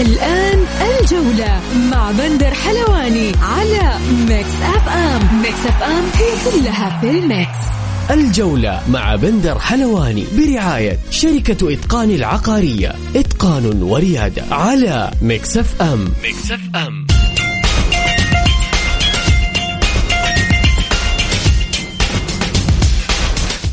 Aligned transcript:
الآن 0.00 0.64
الجولة 1.00 1.60
مع 1.90 2.10
بندر 2.10 2.54
حلواني 2.54 3.32
على 3.42 3.98
Mix 4.28 4.48
FM 4.62 5.40
Mix 5.42 5.66
FM 5.66 6.04
هي 6.14 6.50
كلها 6.50 7.00
في 7.00 7.10
ال 7.10 7.22
mix 7.22 7.58
الجولة 8.10 8.82
مع 8.88 9.16
بندر 9.16 9.58
حلواني 9.58 10.24
برعاية 10.38 10.98
شركة 11.10 11.72
إتقان 11.72 12.10
العقارية. 12.10 12.94
إتقان 13.16 13.82
وريادة 13.82 14.42
على 14.50 15.10
Mix 15.22 15.82
FM 15.82 16.12
Mix 16.24 16.60
FM 16.76 17.06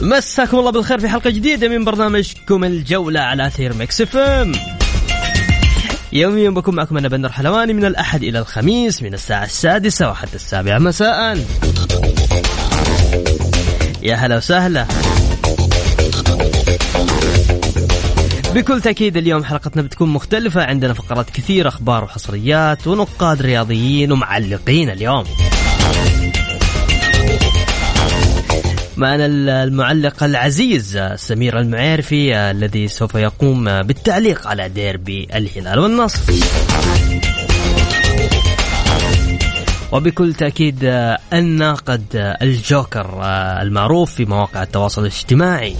مساكم 0.01 0.59
الله 0.59 0.71
بالخير 0.71 0.99
في 0.99 1.09
حلقة 1.09 1.29
جديدة 1.29 1.67
من 1.67 1.85
برنامجكم 1.85 2.63
الجولة 2.63 3.19
على 3.19 3.47
أثير 3.47 3.73
Mix 3.73 4.01
FM 4.01 4.51
يوميا 6.13 6.49
بكون 6.49 6.75
معكم 6.75 6.97
أنا 6.97 7.07
بندر 7.07 7.31
حلواني 7.31 7.73
من 7.73 7.85
الأحد 7.85 8.23
إلى 8.23 8.39
الخميس 8.39 9.03
من 9.03 9.13
الساعة 9.13 9.43
السادسة 9.43 10.09
وحتى 10.09 10.35
السابعة 10.35 10.79
مساء. 10.79 11.45
يا 14.03 14.16
هلا 14.16 14.38
وسهلا. 14.38 14.85
بكل 18.55 18.81
تأكيد 18.81 19.17
اليوم 19.17 19.43
حلقتنا 19.43 19.81
بتكون 19.81 20.09
مختلفة. 20.09 20.63
عندنا 20.63 20.93
فقرات 20.93 21.29
كثير 21.29 21.67
أخبار 21.67 22.03
وحصريات 22.03 22.88
ونقاد 22.88 23.41
رياضيين 23.41 24.11
ومعلقين 24.11 24.89
اليوم. 24.89 25.23
معنا 29.00 29.25
المعلق 29.64 30.23
العزيز 30.23 31.00
سمير 31.16 31.59
المعيرفي 31.59 32.36
الذي 32.36 32.88
سوف 32.88 33.16
يقوم 33.16 33.81
بالتعليق 33.81 34.47
على 34.47 34.69
ديربي 34.69 35.28
الهلال 35.36 35.80
والنصر. 35.80 36.19
وبكل 39.91 40.33
تأكيد 40.33 40.78
الناقد 41.33 42.36
الجوكر 42.41 43.22
المعروف 43.61 44.14
في 44.14 44.25
مواقع 44.25 44.64
التواصل 44.64 45.02
الاجتماعي. 45.02 45.75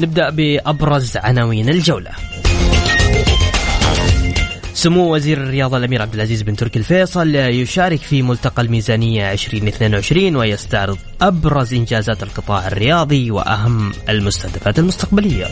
نبدأ 0.00 0.30
بأبرز 0.30 1.16
عناوين 1.16 1.68
الجولة. 1.68 2.35
سمو 4.76 5.14
وزير 5.14 5.42
الرياضة 5.42 5.76
الأمير 5.76 6.02
عبد 6.02 6.14
العزيز 6.14 6.42
بن 6.42 6.56
تركي 6.56 6.78
الفيصل 6.78 7.34
يشارك 7.34 7.98
في 7.98 8.22
ملتقى 8.22 8.62
الميزانية 8.62 9.32
2022 9.32 10.36
ويستعرض 10.36 10.98
أبرز 11.20 11.74
إنجازات 11.74 12.22
القطاع 12.22 12.66
الرياضي 12.66 13.30
وأهم 13.30 13.92
المستهدفات 14.08 14.78
المستقبلية. 14.78 15.46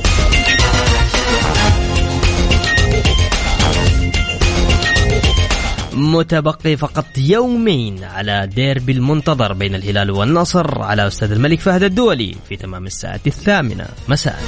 متبقي 5.92 6.76
فقط 6.76 7.06
يومين 7.18 8.04
على 8.04 8.48
ديربي 8.54 8.92
المنتظر 8.92 9.52
بين 9.52 9.74
الهلال 9.74 10.10
والنصر 10.10 10.82
على 10.82 11.06
استاد 11.06 11.32
الملك 11.32 11.60
فهد 11.60 11.82
الدولي 11.82 12.34
في 12.48 12.56
تمام 12.56 12.86
الساعة 12.86 13.20
الثامنة 13.26 13.86
مساء. 14.08 14.38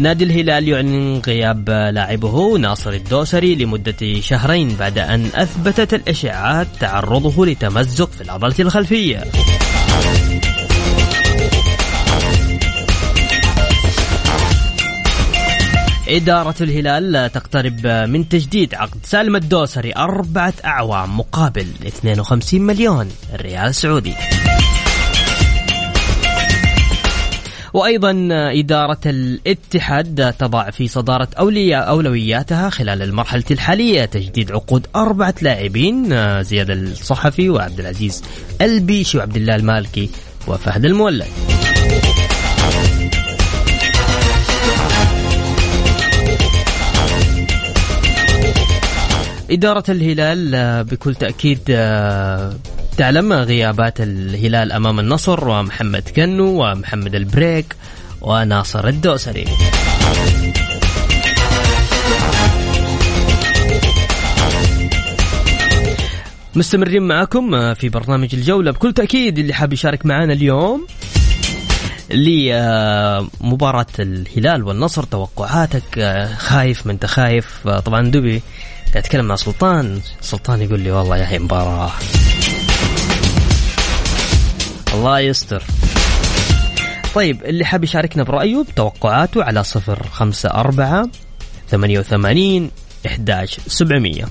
نادي 0.00 0.24
الهلال 0.24 0.68
يعلن 0.68 1.22
غياب 1.26 1.70
لاعبه 1.70 2.58
ناصر 2.58 2.90
الدوسري 2.90 3.54
لمدة 3.54 4.20
شهرين 4.20 4.76
بعد 4.76 4.98
أن 4.98 5.26
أثبتت 5.34 5.94
الإشاعات 5.94 6.66
تعرضه 6.80 7.46
لتمزق 7.46 8.10
في 8.10 8.20
العضلة 8.20 8.54
الخلفية. 8.60 9.24
إدارة 16.08 16.54
الهلال 16.60 17.32
تقترب 17.32 17.86
من 17.86 18.28
تجديد 18.28 18.74
عقد 18.74 18.98
سالم 19.04 19.36
الدوسري 19.36 19.92
أربعة 19.96 20.54
أعوام 20.64 21.16
مقابل 21.16 21.66
52 21.86 22.62
مليون 22.62 23.08
ريال 23.34 23.74
سعودي. 23.74 24.14
وأيضا 27.74 28.28
إدارة 28.32 29.00
الاتحاد 29.06 30.34
تضع 30.38 30.70
في 30.70 30.88
صدارة 30.88 31.28
أولياء 31.38 31.88
أولوياتها 31.88 32.70
خلال 32.70 33.02
المرحلة 33.02 33.44
الحالية 33.50 34.04
تجديد 34.04 34.52
عقود 34.52 34.86
أربعة 34.96 35.34
لاعبين 35.42 36.08
زياد 36.42 36.70
الصحفي 36.70 37.50
وعبد 37.50 37.80
العزيز 37.80 38.22
البيشي 38.60 39.18
وعبد 39.18 39.36
الله 39.36 39.56
المالكي 39.56 40.10
وفهد 40.48 40.84
المولد. 40.84 41.26
إدارة 49.50 49.84
الهلال 49.88 50.84
بكل 50.84 51.14
تأكيد 51.14 51.58
تعلم 52.96 53.32
غيابات 53.32 54.00
الهلال 54.00 54.72
أمام 54.72 55.00
النصر 55.00 55.48
ومحمد 55.48 56.08
كنو 56.16 56.64
ومحمد 56.64 57.14
البريك 57.14 57.76
وناصر 58.20 58.88
الدوسري. 58.88 59.44
مستمرين 66.54 67.02
معكم 67.02 67.74
في 67.74 67.88
برنامج 67.88 68.28
الجولة. 68.34 68.70
بكل 68.70 68.92
تأكيد 68.92 69.38
اللي 69.38 69.54
حاب 69.54 69.72
يشارك 69.72 70.06
معنا 70.06 70.32
اليوم 70.32 70.86
لمباراة 72.10 73.86
الهلال 73.98 74.64
والنصر 74.64 75.02
توقعاتك 75.02 76.28
خايف 76.38 76.86
ما 76.86 76.92
انت 76.92 77.06
خايف 77.06 77.68
طبعا 77.68 78.10
دبي 78.10 78.42
اتكلم 78.96 79.24
مع 79.24 79.36
سلطان. 79.36 80.00
سلطان 80.20 80.62
يقول 80.62 80.80
لي 80.80 80.90
والله 80.90 81.16
يا 81.16 81.28
هي 81.28 81.38
مباراة. 81.38 81.92
الله 84.94 85.20
يستر. 85.20 85.62
طيب 87.14 87.44
اللي 87.44 87.64
حاب 87.64 87.84
يشاركنا 87.84 88.22
برأيه 88.22 88.62
بتوقعاته 88.62 89.44
على 89.44 89.64
صفر 89.64 90.06
خمسة 90.12 90.48
أربعة 90.48 91.08
ثمانية 91.68 91.98
وثمانين 91.98 92.70
إحداش 93.06 93.60
سبعمية. 93.66 94.24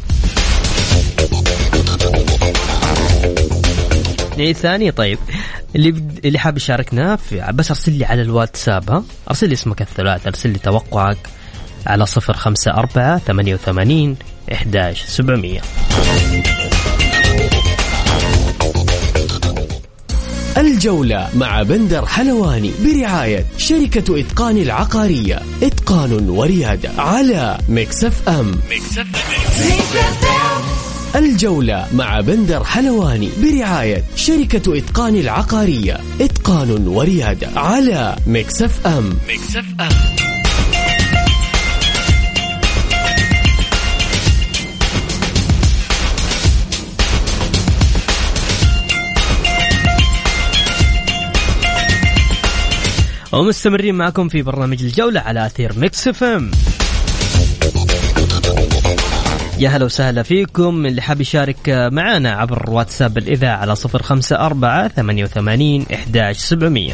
الثاني 4.39 4.91
طيب. 4.91 5.19
اللي 5.75 5.91
بد... 5.91 6.25
اللي 6.25 6.39
حاب 6.39 6.57
يشاركنا 6.57 7.15
في 7.15 7.51
بس 7.53 7.71
أرسل 7.71 7.91
لي 7.91 8.05
على 8.05 8.21
الواتساب 8.21 8.89
ها؟ 8.91 9.03
أرسل 9.29 9.47
لي 9.47 9.53
اسمك 9.53 9.81
الثلاث 9.81 10.27
أرسل 10.27 10.49
لي 10.49 10.59
توقعك 10.59 11.17
على 11.87 12.05
صفر 12.05 12.33
خمسة 12.33 12.71
أربعة 12.71 13.17
ثمانية 13.17 13.53
وثمانين 13.53 14.17
إحداش 14.53 15.03
سبعمية. 15.05 15.61
الجولة 20.59 21.29
مع 21.35 21.63
بندر 21.63 22.05
حلواني 22.05 22.71
برعاية 22.85 23.45
شركة 23.57 24.19
إتقان 24.19 24.57
العقارية. 24.57 25.39
إتقان 25.63 26.29
وريادة 26.29 26.89
على 26.97 27.57
Mix 27.69 28.29
FM 28.29 28.51
Mix 28.71 28.98
F 28.98 29.07
الجولة 31.15 31.87
مع 31.93 32.19
بندر 32.19 32.63
حلواني 32.63 33.29
برعاية 33.43 34.03
شركة 34.15 34.77
إتقان 34.77 35.15
العقارية. 35.15 35.97
إتقان 36.21 36.87
وريادة 36.87 37.47
على 37.55 38.15
Mix 38.27 38.87
FM 38.87 39.09
Mix 39.29 39.65
FM 39.79 40.28
ومستمرين 53.33 53.95
معكم 53.95 54.29
في 54.29 54.41
برنامج 54.41 54.83
الجولة 54.83 55.19
على 55.19 55.45
أثير 55.45 55.71
Mix 55.77 56.07
FM. 56.07 56.51
يا 59.59 59.69
هلا 59.69 59.85
وسهلا 59.85 60.23
فيكم. 60.23 60.85
اللي 60.85 61.01
حاب 61.01 61.21
يشارك 61.21 61.69
معنا 61.91 62.31
عبر 62.31 62.69
واتساب 62.69 63.17
الإذاعة 63.17 63.57
على 63.57 63.75
صفر 63.75 64.03
خمسة 64.03 64.35
أربعة 64.35 64.87
ثمانية 64.87 65.23
وثمانين 65.23 65.85
إحداش 65.93 66.37
سبعمية. 66.37 66.93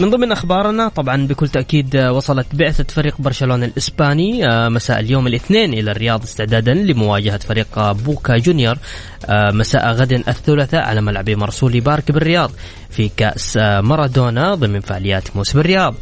من 0.00 0.10
ضمن 0.10 0.32
أخبارنا 0.32 0.88
طبعا 0.88 1.26
بكل 1.26 1.48
تأكيد 1.48 1.96
وصلت 1.96 2.46
بعثة 2.54 2.84
فريق 2.84 3.14
برشلونة 3.18 3.66
الإسباني 3.66 4.48
آه، 4.48 4.68
مساء 4.68 5.00
اليوم 5.00 5.26
الاثنين 5.26 5.74
إلى 5.74 5.90
الرياض 5.90 6.22
استعدادا 6.22 6.74
لمواجهة 6.74 7.38
فريق 7.38 7.92
بوكا 7.92 8.36
جونيور 8.38 8.78
آه، 9.26 9.50
مساء 9.50 9.92
غد 9.92 10.12
الثلاثاء 10.12 10.82
على 10.84 11.00
ملعب 11.00 11.30
مرسولي 11.30 11.80
بارك 11.80 12.12
بالرياض 12.12 12.50
في 12.90 13.10
كأس 13.16 13.56
آه، 13.56 13.80
مارادونا 13.80 14.54
ضمن 14.54 14.80
فعاليات 14.80 15.36
موسم 15.36 15.58
الرياض. 15.58 15.94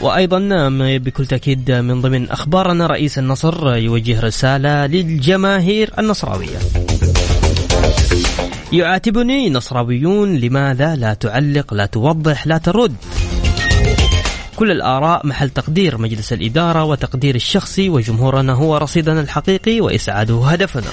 وأيضا 0.00 0.38
بكل 0.98 1.26
تأكيد 1.26 1.70
من 1.70 2.00
ضمن 2.00 2.30
أخبارنا 2.30 2.86
رئيس 2.86 3.18
النصر 3.18 3.76
يوجه 3.76 4.20
رسالة 4.20 4.86
للجماهير 4.86 5.90
النصراوية. 5.98 6.58
يعاتبني 8.72 9.50
نصراويون 9.50 10.36
لماذا 10.36 10.96
لا 10.96 11.14
تعلق 11.14 11.74
لا 11.74 11.86
توضح 11.86 12.46
لا 12.46 12.58
ترد؟ 12.58 12.94
كل 14.56 14.70
الآراء 14.70 15.26
محل 15.26 15.50
تقدير 15.50 15.98
مجلس 15.98 16.32
الإدارة 16.32 16.84
وتقدير 16.84 17.34
الشخصي 17.34 17.88
وجمهورنا 17.88 18.52
هو 18.52 18.76
رصيدنا 18.76 19.20
الحقيقي 19.20 19.80
وإسعاده 19.80 20.46
هدفنا. 20.46 20.86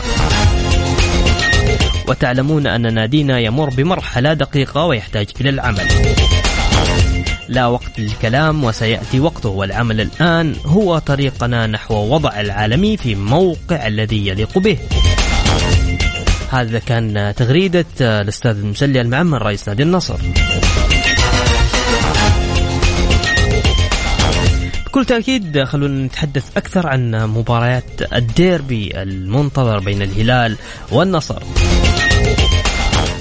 وتعلمون 2.08 2.68
أن 2.68 2.94
نادينا 2.94 3.40
يمر 3.40 3.70
بمرحلة 3.70 4.34
دقيقة 4.34 4.86
ويحتاج 4.86 5.28
إلى 5.42 5.50
العمل. 5.50 5.88
لا 7.48 7.68
وقت 7.68 8.00
للكلام 8.00 8.64
وسيأتي 8.64 9.20
وقته 9.20 9.50
والعمل 9.50 10.02
الآن 10.02 10.56
هو 10.66 10.98
طريقنا 10.98 11.68
نحو 11.68 11.96
وضع 11.96 12.40
العالمي 12.40 12.98
في 12.98 13.16
موقع 13.16 13.88
الذي 13.88 14.28
يليق 14.28 14.58
به. 14.58 14.78
هذا 16.52 16.80
كان 16.80 17.34
تغريدة 17.38 17.86
الأستاذ 18.02 18.52
المسلي 18.52 19.02
المعمر 19.02 19.42
رئيس 19.42 19.70
نادي 19.70 19.84
النصر. 19.84 20.18
بكل 24.86 25.06
تأكيد 25.06 25.64
خلونا 25.64 26.06
نتحدث 26.06 26.58
أكثر 26.58 26.88
عن 26.88 27.12
مباريات 27.12 28.14
الديربي 28.14 29.02
المنتظر 29.02 29.80
بين 29.80 30.02
الهلال 30.02 30.58
والنصر. 30.92 31.44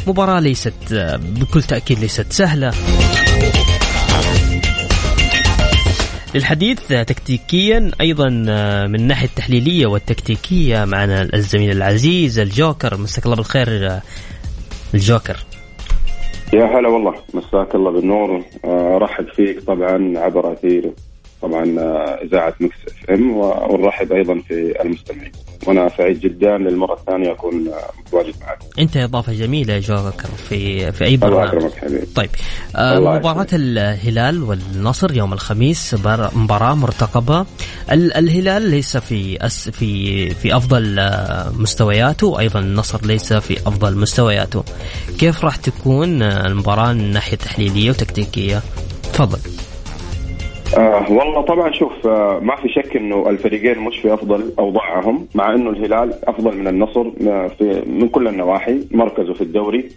مباراة 0.06 0.40
ليست 0.40 0.72
بكل 1.18 1.62
تأكيد 1.62 1.98
ليست 1.98 2.32
سهلة. 2.32 2.72
للحديث 6.34 6.88
تكتيكيا 6.88 7.90
أيضا 8.00 8.46
آه، 8.48 8.86
من 8.86 8.94
الناحية 8.94 9.26
التحليلية 9.26 9.86
والتكتيكية 9.86 10.84
معنا 10.84 11.28
الزميل 11.34 11.70
العزيز 11.70 12.38
الجوكر. 12.38 12.96
مساك 12.96 13.24
الله 13.24 13.36
بالخير 13.36 13.68
آه، 13.68 14.02
الجوكر. 14.94 15.36
يا 16.52 16.64
هلا 16.64 16.88
والله. 16.88 17.14
مساك 17.34 17.74
الله 17.74 17.90
بالنور. 17.90 18.44
آه، 18.64 18.98
رحب 18.98 19.26
فيك 19.36 19.60
طبعا 19.60 20.18
عبر 20.18 20.52
أثير. 20.52 20.92
طبعا 21.42 21.64
إذاعة 22.22 22.54
Mix 22.60 22.76
FM 22.88 23.36
ونرحب 23.36 24.12
أيضا 24.12 24.38
في 24.48 24.82
المستمعين 24.82 25.32
وأنا 25.66 25.88
سعيد 25.98 26.20
جدا 26.20 26.58
للمرة 26.58 26.94
الثانية 26.94 27.32
أكون 27.32 27.70
متواجد 28.06 28.34
معك. 28.40 28.58
أنت 28.78 28.96
إضافة 28.96 29.32
جميلة 29.32 29.74
يا 29.74 29.80
جوكر 29.80 30.28
في 30.48 30.92
في 30.92 31.04
أي 31.04 31.16
برنامج. 31.16 31.54
الله 31.54 31.70
حبيبي. 31.70 32.06
طيب 32.14 32.30
آه 32.76 33.00
مباراة 33.00 33.46
الهلال 33.52 34.42
والنصر 34.42 35.16
يوم 35.16 35.32
الخميس 35.32 35.94
مباراة 36.34 36.74
مرتقبة 36.74 37.46
الهلال 37.92 38.62
ليس 38.62 38.96
في 38.96 39.46
أس 39.46 39.68
في 39.68 40.30
في 40.30 40.56
أفضل 40.56 40.98
آه، 40.98 41.52
مستوياته 41.58 42.26
وأيضا 42.26 42.60
النصر 42.60 43.06
ليس 43.06 43.32
في 43.32 43.58
أفضل 43.58 43.96
مستوياته. 43.96 44.64
كيف 45.18 45.44
راح 45.44 45.56
تكون 45.56 46.22
المباراة 46.22 46.92
من 46.92 47.10
ناحية 47.12 47.36
تحليلية 47.36 47.90
وتكتيكية؟ 47.90 48.62
تفضل. 49.12 49.38
آه 50.76 51.12
والله 51.12 51.40
طبعا 51.42 51.72
شوف 51.72 52.06
آه 52.06 52.40
ما 52.42 52.56
في 52.56 52.68
شك 52.68 52.96
إنه 52.96 53.30
الفريقين 53.30 53.78
مش 53.78 53.98
في 53.98 54.14
أفضل 54.14 54.52
أوضاعهم 54.58 55.26
مع 55.34 55.54
إنه 55.54 55.70
الهلال 55.70 56.14
أفضل 56.24 56.56
من 56.58 56.68
النصر 56.68 57.06
آه، 57.28 57.46
في 57.46 57.82
من 57.86 58.08
كل 58.08 58.28
النواحي 58.28 58.80
مركزه 58.90 59.32
في 59.32 59.40
الدوري. 59.40 59.88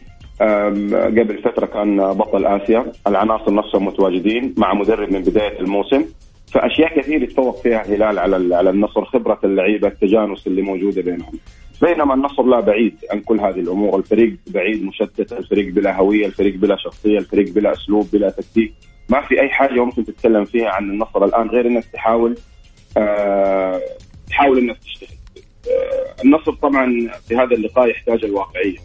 قبل 1.20 1.42
فترة 1.44 1.66
كان 1.66 1.98
بطل 1.98 2.46
آسيا 2.46 2.92
العناصر 3.08 3.54
نفسهم 3.54 3.86
متواجدين 3.86 4.56
مع 4.58 4.74
مدرب 4.74 5.14
من 5.14 5.22
بداية 5.22 5.60
الموسم. 5.60 6.06
فأشياء 6.54 7.00
كثير 7.00 7.24
يتفوق 7.24 7.62
فيها 7.62 7.86
الهلال 7.86 8.20
على 8.20 8.56
على 8.56 8.70
النصر 8.70 9.06
خبرة 9.06 9.40
اللعيبة 9.44 9.88
التجانس 9.88 10.48
اللي 10.48 10.62
موجودة 10.62 11.02
بينهم. 11.02 11.32
بينما 11.82 12.14
النصر 12.14 12.44
لا 12.44 12.60
بعيد 12.60 12.96
عن 13.12 13.20
كل 13.20 13.40
هذه 13.40 13.60
الأمور. 13.60 14.00
الفريق 14.00 14.36
بعيد 14.48 14.84
مشتت 14.86 15.34
الفريق 15.34 15.74
بلا 15.74 15.98
هوية 16.00 16.26
الفريق 16.26 16.56
بلا 16.56 16.76
شخصية 16.76 17.18
الفريق 17.18 17.54
بلا 17.54 17.72
أسلوب 17.72 18.08
بلا 18.14 18.30
تكتيك. 18.30 18.74
ما 19.12 19.22
في 19.22 19.42
أي 19.42 19.50
حاجة 19.50 19.86
ممكن 19.86 20.06
تتكلم 20.06 20.46
فيها 20.46 20.70
عن 20.70 20.84
النصر 20.84 21.26
الآن 21.26 21.48
غير 21.48 21.68
إنك 21.68 21.86
تحاول 21.94 22.38
آه 22.98 23.82
تحاول 24.30 24.58
إنك 24.58 24.78
تشتغل. 24.78 25.10
آه 25.68 26.24
النصر 26.24 26.52
طبعا 26.54 27.10
في 27.28 27.36
هذا 27.36 27.56
اللقاء 27.56 27.90
يحتاج 27.90 28.26
الواقعية 28.26 28.78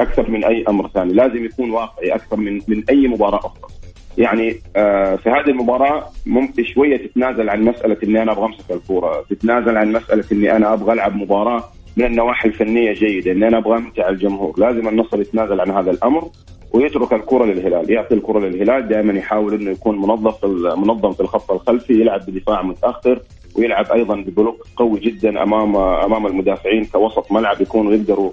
أكثر 0.00 0.30
من 0.30 0.44
أي 0.44 0.64
أمر 0.68 0.88
ثاني. 0.88 1.12
لازم 1.12 1.44
يكون 1.44 1.70
واقعي 1.70 2.14
أكثر 2.14 2.36
من 2.36 2.60
من 2.68 2.84
أي 2.90 3.08
مباراة 3.08 3.38
أخرى. 3.38 3.70
يعني 4.18 4.56
آه 4.76 5.16
في 5.16 5.30
هذه 5.30 5.50
المباراة 5.50 6.08
ممكن 6.26 6.64
شوية 6.64 6.96
تتنازل 6.96 7.50
عن 7.50 7.62
مسألة 7.62 7.96
إني 8.04 8.22
أنا 8.22 8.32
أبغى 8.32 8.44
أمسك 8.44 8.70
الكورة. 8.70 9.24
تتنازل 9.30 9.76
عن 9.76 9.92
مسألة 9.92 10.24
إني 10.32 10.56
أنا 10.56 10.72
أبغى 10.72 10.92
ألعب 10.92 11.16
مباراة 11.16 11.64
من 11.96 12.04
النواحي 12.04 12.48
الفنية 12.48 12.92
جيدة 12.92 13.32
إني 13.32 13.48
أنا 13.48 13.58
أبغى 13.58 13.76
أمتع 13.76 14.08
الجمهور. 14.08 14.54
لازم 14.58 14.88
النصر 14.88 15.20
يتنازل 15.20 15.60
عن 15.60 15.70
هذا 15.70 15.90
الأمر. 15.90 16.30
ويترك 16.72 17.12
الكرة 17.12 17.44
للهلال. 17.44 17.90
يعطي 17.90 18.14
الكرة 18.14 18.38
للهلال. 18.38 18.88
دائما 18.88 19.18
يحاول 19.18 19.54
إنه 19.54 19.70
يكون 19.70 19.98
منظم 19.98 20.30
في 20.30 20.46
منظم 20.76 21.12
في 21.12 21.20
الخط 21.20 21.50
الخلفي 21.52 21.92
يلعب 21.92 22.20
بدفاع 22.26 22.62
متأخر 22.62 23.20
ويلعب 23.56 23.86
أيضا 23.92 24.16
ببلوك 24.16 24.66
قوي 24.76 25.00
جدا 25.00 25.42
امام 25.42 25.76
أمام 25.76 26.26
المدافعين 26.26 26.84
كوسط 26.84 27.32
ملعب 27.32 27.60
يكونوا 27.60 27.92
يقدروا 27.92 28.30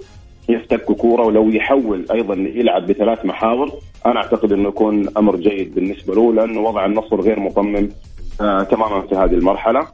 يفتكوا 0.48 0.94
كورة 0.94 1.26
ولو 1.26 1.48
يحول 1.48 2.04
أيضا 2.12 2.34
يلعب 2.34 2.86
بثلاث 2.86 3.24
محاور. 3.24 3.72
أنا 4.06 4.16
أعتقد 4.16 4.52
إنه 4.52 4.68
يكون 4.68 5.08
أمر 5.16 5.36
جيد 5.36 5.74
بالنسبة 5.74 6.14
له 6.14 6.32
لأنه 6.34 6.60
وضع 6.60 6.86
النصر 6.86 7.20
غير 7.20 7.40
مصمم 7.40 7.88
آه 8.40 8.62
تماما 8.62 9.00
في 9.00 9.14
هذه 9.14 9.34
المرحلة. 9.34 9.86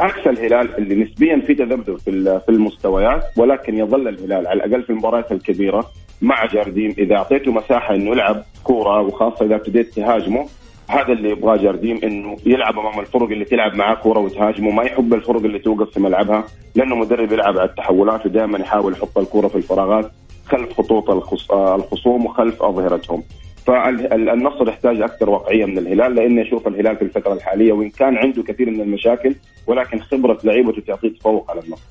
عكس 0.00 0.26
الهلال 0.26 0.76
اللي 0.78 0.94
نسبيا 0.94 1.42
في 1.46 1.54
تذبذب 1.54 1.96
في 1.96 2.48
المستويات 2.48 3.22
ولكن 3.36 3.78
يظل 3.78 4.08
الهلال 4.08 4.46
على 4.46 4.64
الأقل 4.64 4.82
في 4.82 4.90
المباريات 4.90 5.32
الكبيرة. 5.32 5.86
مع 6.22 6.46
جارديم 6.46 6.94
إذا 6.98 7.16
أعطيته 7.16 7.52
مساحة 7.52 7.94
إنه 7.94 8.10
يلعب 8.10 8.42
كورة 8.64 9.00
وخاصة 9.00 9.46
إذا 9.46 9.54
ابتديت 9.54 9.94
تهاجمه 9.94 10.46
هذا 10.88 11.12
اللي 11.12 11.30
يبغاه 11.30 11.56
جارديم 11.56 12.00
إنه 12.04 12.36
يلعب 12.46 12.78
أمام 12.78 13.00
الفرق 13.00 13.30
اللي 13.30 13.44
تلعب 13.44 13.74
معاه 13.74 13.94
كورة 13.94 14.18
وتهاجمه. 14.18 14.70
ما 14.70 14.82
يحب 14.82 15.14
الفرق 15.14 15.44
اللي 15.44 15.58
توقف 15.58 15.90
في 15.90 16.00
ملعبها 16.00 16.44
لأنه 16.74 16.96
مدرب 16.96 17.32
يلعب 17.32 17.58
على 17.58 17.68
التحولات 17.68 18.26
ودائما 18.26 18.58
يحاول 18.58 18.92
يحط 18.92 19.18
الكورة 19.18 19.48
في 19.48 19.56
الفراغات 19.56 20.10
خلف 20.46 20.72
خطوط 20.72 21.10
الخصوم 21.52 22.26
وخلف 22.26 22.62
أظهرتهم. 22.62 23.22
فالنصر 23.66 24.68
يحتاج 24.68 25.00
أكثر 25.00 25.30
واقعيه 25.30 25.64
من 25.64 25.78
الهلال 25.78 26.14
لاني 26.14 26.42
أشوف 26.42 26.68
الهلال 26.68 26.96
في 26.96 27.02
الفترة 27.02 27.32
الحالية 27.32 27.72
وإن 27.72 27.90
كان 27.90 28.16
عنده 28.16 28.42
كثير 28.42 28.70
من 28.70 28.80
المشاكل 28.80 29.34
ولكن 29.66 30.00
خبرة 30.00 30.38
لعيبته 30.44 30.82
تعطيه 30.86 31.08
تفوق 31.08 31.50
على 31.50 31.60
النصر. 31.60 31.82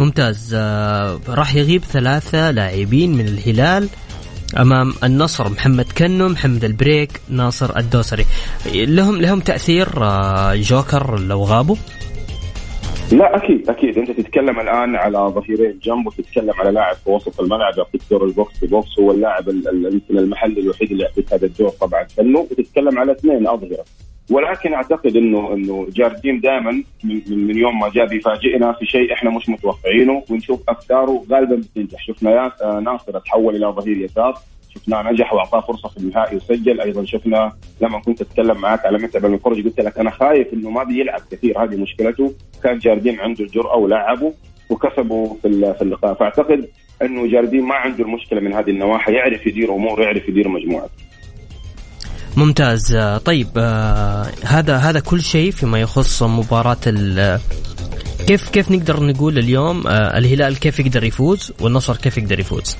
ممتاز. 0.00 0.54
آه 0.54 1.20
راح 1.28 1.54
يغيب 1.54 1.82
ثلاثة 1.84 2.50
لاعبين 2.50 3.12
من 3.12 3.26
الهلال 3.28 3.88
أمام 4.58 4.92
النصر 5.04 5.48
محمد 5.48 5.92
كنو 5.98 6.28
محمد 6.28 6.64
البريك 6.64 7.20
ناصر 7.28 7.76
الدوسري. 7.76 8.26
لهم 8.74 9.20
لهم 9.20 9.40
تأثير 9.40 9.88
آه 10.02 10.54
جوكر 10.54 11.20
لو 11.20 11.42
غابوا؟ 11.42 11.76
لا 13.12 13.36
أكيد 13.36 13.70
أكيد. 13.70 13.98
أنت 13.98 14.10
تتكلم 14.10 14.60
الآن 14.60 14.96
على 14.96 15.18
ظهيرين 15.18 15.78
جنب 15.82 16.06
وتتكلم 16.06 16.52
على 16.58 16.70
لاعب 16.70 16.96
في 16.96 17.10
وسط 17.10 17.40
الملعب 17.40 17.78
يعطيك 17.78 18.00
دور 18.10 18.24
ال 18.24 18.34
box 18.34 18.64
to 18.64 18.78
box 18.78 18.98
هو 19.00 19.10
اللاعب 19.10 19.48
المحلي 20.10 20.60
الوحيد 20.60 20.90
اللي 20.90 21.04
يعطيك 21.04 21.32
هذا 21.32 21.46
الدور 21.46 21.68
طبعا. 21.68 22.06
كنو 22.16 22.40
وتتكلم 22.40 22.98
على 22.98 23.12
اثنين 23.12 23.46
أظهرة. 23.48 23.84
ولكن 24.30 24.74
أعتقد 24.74 25.16
انه 25.16 25.52
إنه 25.54 25.86
جارديم 25.90 26.40
دائما 26.40 26.82
من, 27.04 27.22
من 27.46 27.56
يوم 27.56 27.80
ما 27.80 27.88
جاء 27.88 28.06
بيفاجئنا 28.06 28.72
في 28.72 28.86
شيء 28.86 29.12
إحنا 29.12 29.30
مش 29.30 29.48
متوقعينه. 29.48 30.22
ونشوف 30.30 30.60
أفكاره 30.68 31.24
غالبا 31.30 31.56
بتنجح. 31.56 32.06
شفنا 32.06 32.52
ناصر 32.80 33.18
تحول 33.18 33.56
إلى 33.56 33.66
ظهير 33.66 33.96
يسار. 33.96 34.38
شفناه 34.74 35.12
نجح 35.12 35.32
وأعطاه 35.32 35.60
فرصة 35.60 35.88
في 35.88 35.96
النهائي 35.96 36.36
وسجل. 36.36 36.80
أيضا 36.80 37.04
شفنا 37.04 37.52
لما 37.80 38.00
كنت 38.00 38.20
أتكلم 38.20 38.60
معك 38.60 38.86
على 38.86 38.98
متعب 38.98 39.24
الفرج 39.24 39.64
قلت 39.64 39.80
لك 39.80 39.98
أنا 39.98 40.10
خايف 40.10 40.54
إنه 40.54 40.70
ما 40.70 40.84
بيلعب 40.84 41.20
كثير. 41.30 41.64
هذه 41.64 41.76
مشكلته. 41.76 42.34
كان 42.62 42.78
جارديم 42.78 43.20
عنده 43.20 43.44
الجرأه 43.44 43.76
ولعبه 43.76 44.32
وكسبوا 44.70 45.34
في 45.42 45.48
اللقاء. 45.82 46.14
فأعتقد 46.14 46.68
إنه 47.02 47.26
جارديم 47.26 47.68
ما 47.68 47.74
عنده 47.74 48.04
المشكلة 48.04 48.40
من 48.40 48.52
هذه 48.52 48.70
النواحي. 48.70 49.12
يعرف 49.12 49.46
يدير 49.46 49.74
أمور 49.74 50.02
يعرف 50.02 50.28
يدير 50.28 50.48
مجموعه 50.48 50.88
ممتاز 52.36 52.96
طيب 53.24 53.46
آه 53.56 54.26
هذا 54.44 54.76
هذا 54.76 55.00
كل 55.00 55.20
شيء 55.20 55.50
فيما 55.50 55.80
يخص 55.80 56.22
مباراة 56.22 56.76
كيف 58.26 58.50
كيف 58.50 58.70
نقدر 58.70 59.02
نقول 59.02 59.38
اليوم 59.38 59.86
آه 59.86 60.18
الهلال 60.18 60.58
كيف 60.60 60.80
يقدر 60.80 61.04
يفوز 61.04 61.52
والنصر 61.60 61.96
كيف 61.96 62.18
يقدر 62.18 62.40
يفوز؟ 62.40 62.76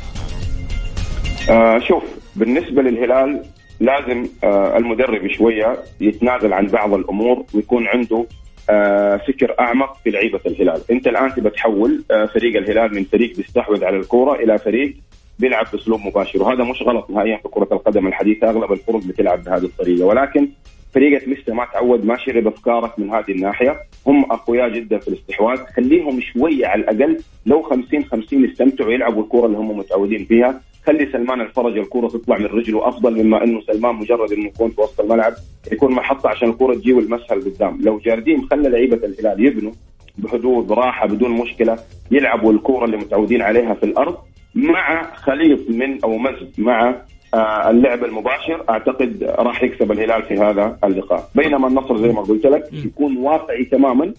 آه 1.50 1.78
شوف 1.78 2.02
بالنسبة 2.36 2.82
للهلال 2.82 3.42
لازم 3.80 4.28
آه 4.44 4.76
المدرب 4.76 5.28
شوية 5.38 5.78
يتنازل 6.00 6.52
عن 6.52 6.66
بعض 6.66 6.94
الأمور 6.94 7.44
ويكون 7.54 7.86
عنده 7.86 8.26
آه 8.70 9.16
فكر 9.16 9.54
أعمق 9.60 9.96
في 10.04 10.10
لعيبة 10.10 10.40
الهلال 10.46 10.82
أنت 10.90 11.06
الآن 11.06 11.34
تبى 11.34 11.50
تحول 11.50 12.04
آه 12.10 12.26
فريق 12.26 12.56
الهلال 12.56 12.94
من 12.94 13.04
فريق 13.04 13.36
بيستحوذ 13.36 13.84
على 13.84 13.96
الكورة 13.96 14.34
إلى 14.34 14.58
فريق 14.58 14.94
بيلعب 15.40 15.66
باسلوب 15.72 16.00
مباشر 16.00 16.42
وهذا 16.42 16.64
مش 16.64 16.82
غلط 16.82 17.10
نهائيا 17.10 17.36
في 17.36 17.48
كرة 17.48 17.68
القدم 17.72 18.06
الحديثة 18.06 18.50
أغلب 18.50 18.72
الفرق 18.72 19.00
بتلعب 19.06 19.44
بهذه 19.44 19.64
الطريقة. 19.64 20.04
ولكن 20.04 20.48
فريقك 20.94 21.28
لسه 21.28 21.54
ما 21.54 21.66
تعود 21.72 22.04
ما 22.04 22.16
شرب 22.16 22.46
أفكارك 22.46 22.98
من 22.98 23.10
هذه 23.10 23.30
الناحية. 23.30 23.76
هم 24.06 24.24
أقوياء 24.24 24.68
جدا 24.68 24.98
في 24.98 25.08
الاستحواذ. 25.08 25.58
خليهم 25.76 26.20
شوية 26.20 26.66
على 26.66 26.82
الأقل 26.82 27.18
لو 27.46 27.62
50 27.62 28.04
50 28.04 28.44
يستمتعوا 28.44 28.92
يلعبوا 28.92 29.22
الكرة 29.22 29.46
اللي 29.46 29.58
هم 29.58 29.78
متعودين 29.78 30.24
فيها. 30.24 30.60
خلي 30.86 31.06
سلمان 31.12 31.40
الفرج 31.40 31.78
الكرة 31.78 32.08
تطلع 32.08 32.38
من 32.38 32.46
رجله 32.46 32.88
أفضل 32.88 33.22
مما 33.24 33.44
إنه 33.44 33.60
سلمان 33.60 33.94
مجرد 33.94 34.32
إنه 34.32 34.46
يكون 34.46 34.70
في 34.70 34.80
وسط 34.80 35.00
الملعب 35.00 35.32
يكون 35.72 35.92
محطة 35.92 36.28
عشان 36.28 36.48
الكرة 36.50 36.74
تجي 36.74 36.92
والمسهل 36.92 37.40
قدام. 37.40 37.78
لو 37.82 37.98
جارديم 37.98 38.42
خلى 38.46 38.68
لعيبة 38.68 38.96
الهلال 38.96 39.46
يبنوا 39.46 39.72
بحدود 40.18 40.66
براحه 40.66 41.06
بدون 41.06 41.30
مشكلة 41.30 41.78
يلعبوا 42.10 42.52
الكرة 42.52 42.84
اللي 42.84 42.96
متعودين 42.96 43.42
عليها 43.42 43.74
في 43.74 43.82
الأرض. 43.82 44.16
مع 44.54 45.14
خليط 45.14 45.70
من 45.70 46.04
أو 46.04 46.18
مزج 46.18 46.48
مع 46.58 46.94
آه، 47.34 47.70
اللعب 47.70 48.04
المباشر 48.04 48.64
أعتقد 48.70 49.34
راح 49.38 49.62
يكسب 49.62 49.92
الهلال 49.92 50.22
في 50.22 50.34
هذا 50.34 50.78
اللقاء. 50.84 51.28
بينما 51.34 51.68
النصر 51.68 51.96
زي 51.98 52.08
ما 52.08 52.20
قلت 52.22 52.46
لك 52.46 52.64
يكون 52.72 53.16
واقعي 53.16 53.64
تماما 53.64 54.12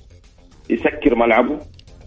يسكر 0.69 1.15
ملعبه 1.15 1.57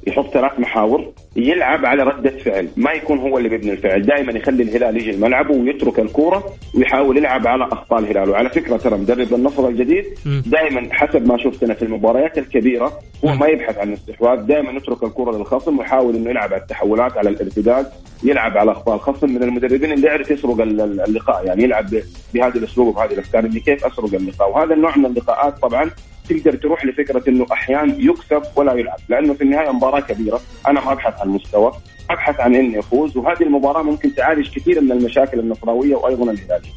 يحط 0.07 0.26
ثلاث 0.31 0.61
محاور 0.61 1.12
يلعب 1.37 1.87
على 1.87 2.02
ردة 2.02 2.31
فعل. 2.31 2.69
ما 2.76 2.93
يكون 2.93 3.19
هو 3.19 3.38
اللي 3.38 3.49
بيبني 3.49 3.73
الفعل. 3.73 4.02
دائما 4.02 4.33
يخلي 4.33 4.62
الهلال 4.62 4.97
يجي 4.97 5.16
ملعبه 5.16 5.54
ويترك 5.54 5.99
الكورة 6.00 6.45
ويحاول 6.75 7.16
يلعب 7.16 7.47
على 7.47 7.64
أخطاء 7.64 7.99
الهلال. 7.99 8.31
وعلى 8.31 8.49
فكرة 8.49 8.76
ترى 8.76 8.99
مدرب 8.99 9.35
النصر 9.35 9.69
الجديد 9.69 10.04
دائما 10.47 10.88
حسب 10.90 11.28
ما 11.28 11.38
شفتنا 11.38 11.75
في 11.75 11.83
المباريات 11.83 12.38
الكبيرة 12.38 12.93
هو 13.25 13.35
ما 13.35 13.47
يبحث 13.47 13.78
عن 13.78 13.88
الاستحواذ. 13.88 14.47
دائما 14.47 14.71
يترك 14.71 15.02
الكورة 15.02 15.37
للخصم 15.37 15.78
ويحاول 15.78 16.16
إنه 16.16 16.31
يلعب 16.31 16.52
على 16.52 16.62
التحولات 16.62 17.19
على 17.19 17.28
الارتداد. 17.28 17.87
يلعب 18.25 18.59
على 18.59 18.73
اخطاء 18.73 18.95
الخصم 18.95 19.31
من 19.31 19.43
المدربين 19.43 19.93
اللي 19.93 20.07
يعرف 20.07 20.31
يسرق 20.31 20.61
اللقاء 20.61 21.47
يعني 21.47 21.62
يلعب 21.62 21.87
بهذا 22.35 22.54
الأسلوب 22.59 22.88
وبهذه 22.88 23.12
الأفكار 23.12 23.45
اللي 23.45 23.61
كيف 23.61 23.85
أسرق 23.87 24.14
اللقاء. 24.14 24.50
وهذا 24.50 24.75
النوع 24.75 24.99
من 24.99 25.07
اللقاءات 25.07 25.59
طبعا 25.59 25.90
تقدر 26.28 26.57
تروح 26.57 26.85
لفكرة 26.85 27.23
إنه 27.28 27.47
أحيانا 27.52 27.95
يكسب 27.99 28.43
ولا 28.57 28.73
يلعب 28.73 28.99
لأنه 29.09 29.35
في 29.35 29.43
النهاية 29.43 29.71
مباراة 29.71 30.00
كبيرة. 30.00 30.40
أنا 30.69 30.85
ما 30.85 30.93
أبحث 30.93 31.21
عن 31.21 31.28
المستوى 31.28 31.73
أبحث 32.11 32.40
عن 32.40 32.54
إني 32.54 32.78
أفوز 32.78 33.16
وهذه 33.16 33.43
المباراة 33.43 33.83
ممكن 33.83 34.14
تعالج 34.14 34.49
كثير 34.49 34.81
من 34.81 34.93
المشاكل 34.93 35.38
النصراويه 35.38 35.95
وأيضا 35.97 36.23
الهلاليه 36.33 36.71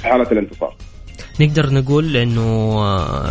في 0.00 0.06
حالة 0.08 0.32
الانتصار. 0.32 0.76
نقدر 1.40 1.70
نقول 1.72 2.16
إنه 2.16 2.76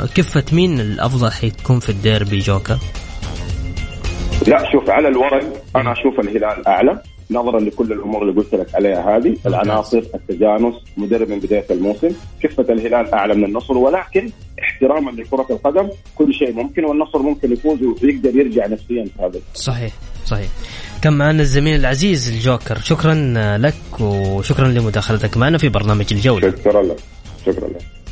كفة 0.06 0.44
مين 0.53 0.80
الأفضل 0.80 1.32
حيتكون 1.32 1.80
في 1.80 1.89
الديربي 1.89 2.38
جوكر؟ 2.38 2.77
لا 4.48 4.72
شوف 4.72 4.89
على 4.89 5.08
الورق 5.08 5.63
أنا 5.75 5.92
أشوف 5.92 6.20
الهلال 6.20 6.68
أعلى. 6.68 7.01
نظرا 7.34 7.60
لكل 7.60 7.92
الأمور 7.92 8.22
اللي 8.22 8.34
قلت 8.34 8.56
لك 8.56 8.75
عليها 8.75 9.18
هذه 9.18 9.38
العناصر 9.46 9.98
التجانس 9.98 10.75
مدرب 10.98 11.30
من 11.30 11.40
بداية 11.40 11.66
الموسم. 11.72 12.10
كفة 12.42 12.74
الهلال 12.74 13.13
أعلى 13.13 13.36
من 13.36 13.46
النصر 13.46 13.78
ولكن 13.78 14.30
احتراما 14.60 15.12
لكرة 15.12 15.48
القدم 15.50 15.90
كل 16.16 16.34
شيء 16.34 16.54
ممكن 16.54 16.86
والنصر 16.86 17.22
ممكن 17.22 17.52
يفوز 17.52 17.80
ويقدر 18.04 18.36
يرجع 18.36 18.68
نفسيا 18.68 19.06
في 19.06 19.24
هذا. 19.24 19.40
صحيح 19.54 19.94
صحيح. 20.25 20.48
كان 21.02 21.13
معنا 21.13 21.42
الزميل 21.42 21.80
العزيز 21.80 22.30
الجوكر 22.30 22.80
شكرا 22.80 23.13
لك 23.58 24.02
وشكرا 24.02 24.68
لمداخلتك 24.68 25.38
معنا 25.38 25.58
في 25.58 25.70
برنامج 25.70 26.06
الجولة. 26.12 26.52
شكرا 26.52 26.82
لك 26.84 27.00
شكرا 27.46 27.68
لك. 27.68 28.02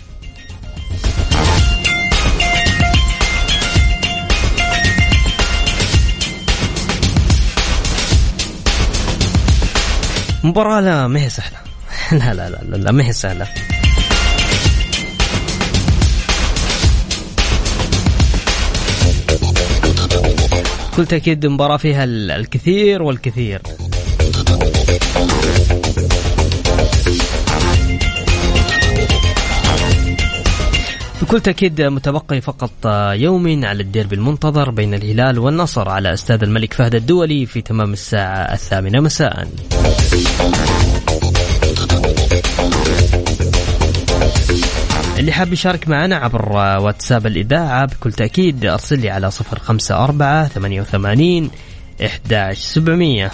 مباراة 10.44 10.82
لا 10.82 11.08
ما 11.08 11.20
هي 11.20 11.30
سهلة. 11.30 11.58
لا 12.12 12.34
لا 12.34 12.50
لا 12.50 12.78
لا 12.78 12.92
ما 12.92 13.04
هي 13.04 13.14
سهلة. 13.14 13.48
بكل 20.92 21.06
تأكيد 21.06 21.46
مباراة 21.46 21.78
فيها 21.78 22.04
الكثير 22.04 23.04
والكثير. 23.04 23.62
بكل 31.22 31.42
تأكيد 31.42 31.82
متبقي 31.82 32.42
فقط 32.42 32.72
يوم 33.14 33.66
على 33.66 33.84
الديربي 33.84 34.16
المنتظر 34.16 34.70
بين 34.72 34.94
الهلال 34.94 35.40
والنصر 35.40 35.90
على 35.90 36.14
استاد 36.14 36.44
الملك 36.44 36.74
فهد 36.74 36.96
الدولي 36.96 37.46
في 37.46 37.62
تمام 37.62 37.94
الساعة 37.94 38.54
الثامنة 38.54 39.00
مساء. 39.00 39.48
اللي 45.18 45.32
حاب 45.32 45.54
يشارك 45.54 45.88
معنا 45.88 46.16
عبر 46.16 46.52
واتساب 46.52 47.28
الإذاعة 47.28 47.86
بكل 47.86 48.14
تأكيد 48.14 48.66
أرسل 48.66 49.00
لي 49.00 49.10
على 49.10 49.30
054 49.52 50.48
88 50.48 51.50
11700 52.02 53.32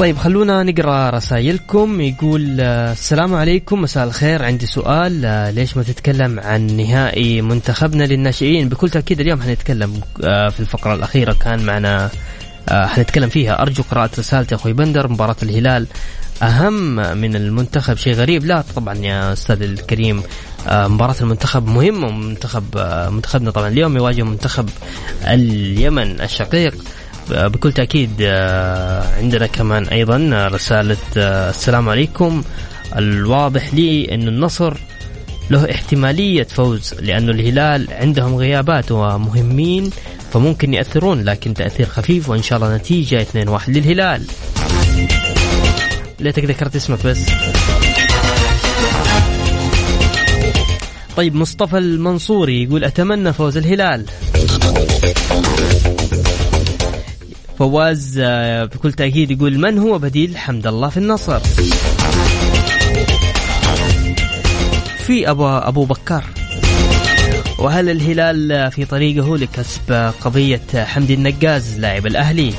طيب 0.00 0.18
خلونا 0.18 0.62
نقرأ 0.62 1.10
رسائلكم. 1.10 2.00
يقول 2.00 2.60
آه، 2.60 2.92
السلام 2.92 3.34
عليكم 3.34 3.82
مساء 3.82 4.04
الخير. 4.04 4.42
عندي 4.42 4.66
سؤال 4.66 5.24
آه، 5.24 5.50
ليش 5.50 5.76
ما 5.76 5.82
تتكلم 5.82 6.40
عن 6.40 6.66
نهائي 6.66 7.42
منتخبنا 7.42 8.04
للناشئين؟ 8.04 8.68
بكل 8.68 8.90
تأكيد 8.90 9.20
اليوم 9.20 9.42
حنتكلم 9.42 10.00
آه، 10.24 10.48
في 10.48 10.60
الفقرة 10.60 10.94
الأخيرة 10.94 11.32
كان 11.32 11.62
معنا 11.64 12.10
حنتكلم 12.70 13.28
فيها. 13.28 13.62
أرجو 13.62 13.82
قراءة 13.90 14.10
رسالتي 14.18 14.54
أخوي 14.54 14.72
بندر 14.72 15.08
مباراة 15.08 15.36
الهلال 15.42 15.86
أهم 16.42 16.96
من 17.18 17.36
المنتخب 17.36 17.96
شيء 17.96 18.14
غريب. 18.14 18.46
لا 18.46 18.64
طبعا 18.76 18.94
يا 18.94 19.32
أستاذ 19.32 19.62
الكريم 19.62 20.22
مباراة 20.66 21.16
المنتخب 21.20 21.66
مهمة 21.66 22.10
منتخب 22.10 22.64
منتخبنا 23.10 23.50
طبعا 23.50 23.68
اليوم 23.68 23.96
يواجه 23.96 24.22
منتخب 24.22 24.68
اليمن 25.24 26.20
الشقيق. 26.20 26.74
بكل 27.32 27.72
تأكيد 27.72 28.10
آه، 28.20 29.16
عندنا 29.16 29.46
كمان 29.46 29.84
أيضا 29.84 30.48
رسالة 30.52 30.96
آه، 31.16 31.50
السلام 31.50 31.88
عليكم. 31.88 32.42
الواضح 32.96 33.74
لي 33.74 34.14
أن 34.14 34.28
النصر 34.28 34.76
له 35.50 35.70
احتمالية 35.70 36.42
فوز 36.42 36.94
لأنه 36.94 37.32
الهلال 37.32 37.86
عندهم 37.90 38.34
غيابات 38.34 38.92
ومهمين 38.92 39.90
فممكن 40.32 40.74
يأثرون 40.74 41.24
لكن 41.24 41.54
تأثير 41.54 41.86
خفيف 41.86 42.28
وإن 42.28 42.42
شاء 42.42 42.58
الله 42.58 42.76
نتيجة 42.76 43.22
2-1 43.22 43.68
للهلال. 43.68 44.26
ليتك 46.20 46.44
ذكرت 46.44 46.76
اسمك 46.76 47.06
بس. 47.06 47.26
طيب 51.16 51.34
مصطفى 51.34 51.78
المنصوري 51.78 52.62
يقول 52.62 52.84
أتمنى 52.84 53.32
فوز 53.32 53.56
الهلال. 53.56 54.04
فواز 57.60 58.20
آه، 58.22 58.64
بكل 58.64 58.92
تأكيد 58.92 59.30
يقول 59.30 59.58
من 59.58 59.78
هو 59.78 59.98
بديل 59.98 60.36
حمد 60.36 60.66
الله 60.66 60.88
في 60.88 60.96
النصر؟ 60.96 61.38
في 64.98 65.30
أبو, 65.30 65.48
أبو 65.48 65.84
بكر. 65.84 66.24
وهل 67.58 67.90
الهلال 67.90 68.70
في 68.72 68.84
طريقه 68.84 69.36
لكسب 69.36 70.12
قضية 70.20 70.60
حمدي 70.74 71.14
النقاز 71.14 71.78
لاعب 71.78 72.06
الأهلي؟ 72.06 72.54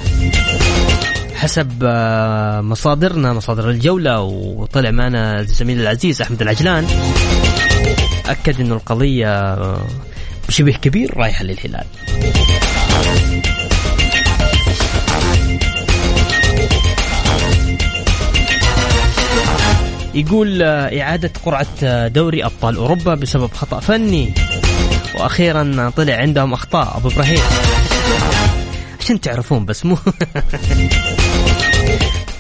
حسب 1.36 1.72
آه، 1.84 2.62
مصادرنا 2.62 3.34
مصادر 3.34 3.70
الجولة 3.70 4.22
وطلع 4.22 4.92
معنا 4.92 5.40
الزميل 5.40 5.82
العزيز 5.82 6.22
أحمد 6.22 6.42
العجلان. 6.42 6.88
أكد 8.26 8.60
أنه 8.60 8.76
القضية 8.76 9.58
بشبه 10.48 10.72
كبير 10.72 11.18
رايحة 11.18 11.44
للهلال. 11.44 11.86
يقول 20.14 20.62
آه، 20.64 21.02
إعادة 21.02 21.32
قرعة 21.46 21.68
آه، 21.84 22.08
دوري 22.08 22.46
أبطال 22.46 22.76
أوروبا 22.76 23.16
بسبب 23.16 23.52
خطأ 23.54 23.80
فني. 23.80 24.34
وأخيرا 25.16 25.92
طلع 25.98 26.14
عندهم 26.14 26.54
أخطاء. 26.54 26.98
أبو 26.98 27.08
إبراهيم. 27.10 27.40
عشان 29.00 29.22
تعرفون 29.22 29.66
بس 29.66 29.86
مو 29.86 29.98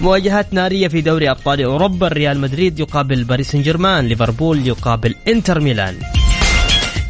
مواجهات 0.02 0.54
نارية 0.54 0.88
في 0.88 1.02
دوري 1.02 1.32
أبطال 1.32 1.64
أوروبا. 1.64 2.08
ريال 2.08 2.40
مدريد 2.40 2.80
يقابل 2.80 3.24
باريس 3.24 3.52
سان 3.52 3.62
جيرمان. 3.62 4.08
ليفربول 4.08 4.68
يقابل 4.68 5.16
إنتر 5.28 5.60
ميلان. 5.60 5.96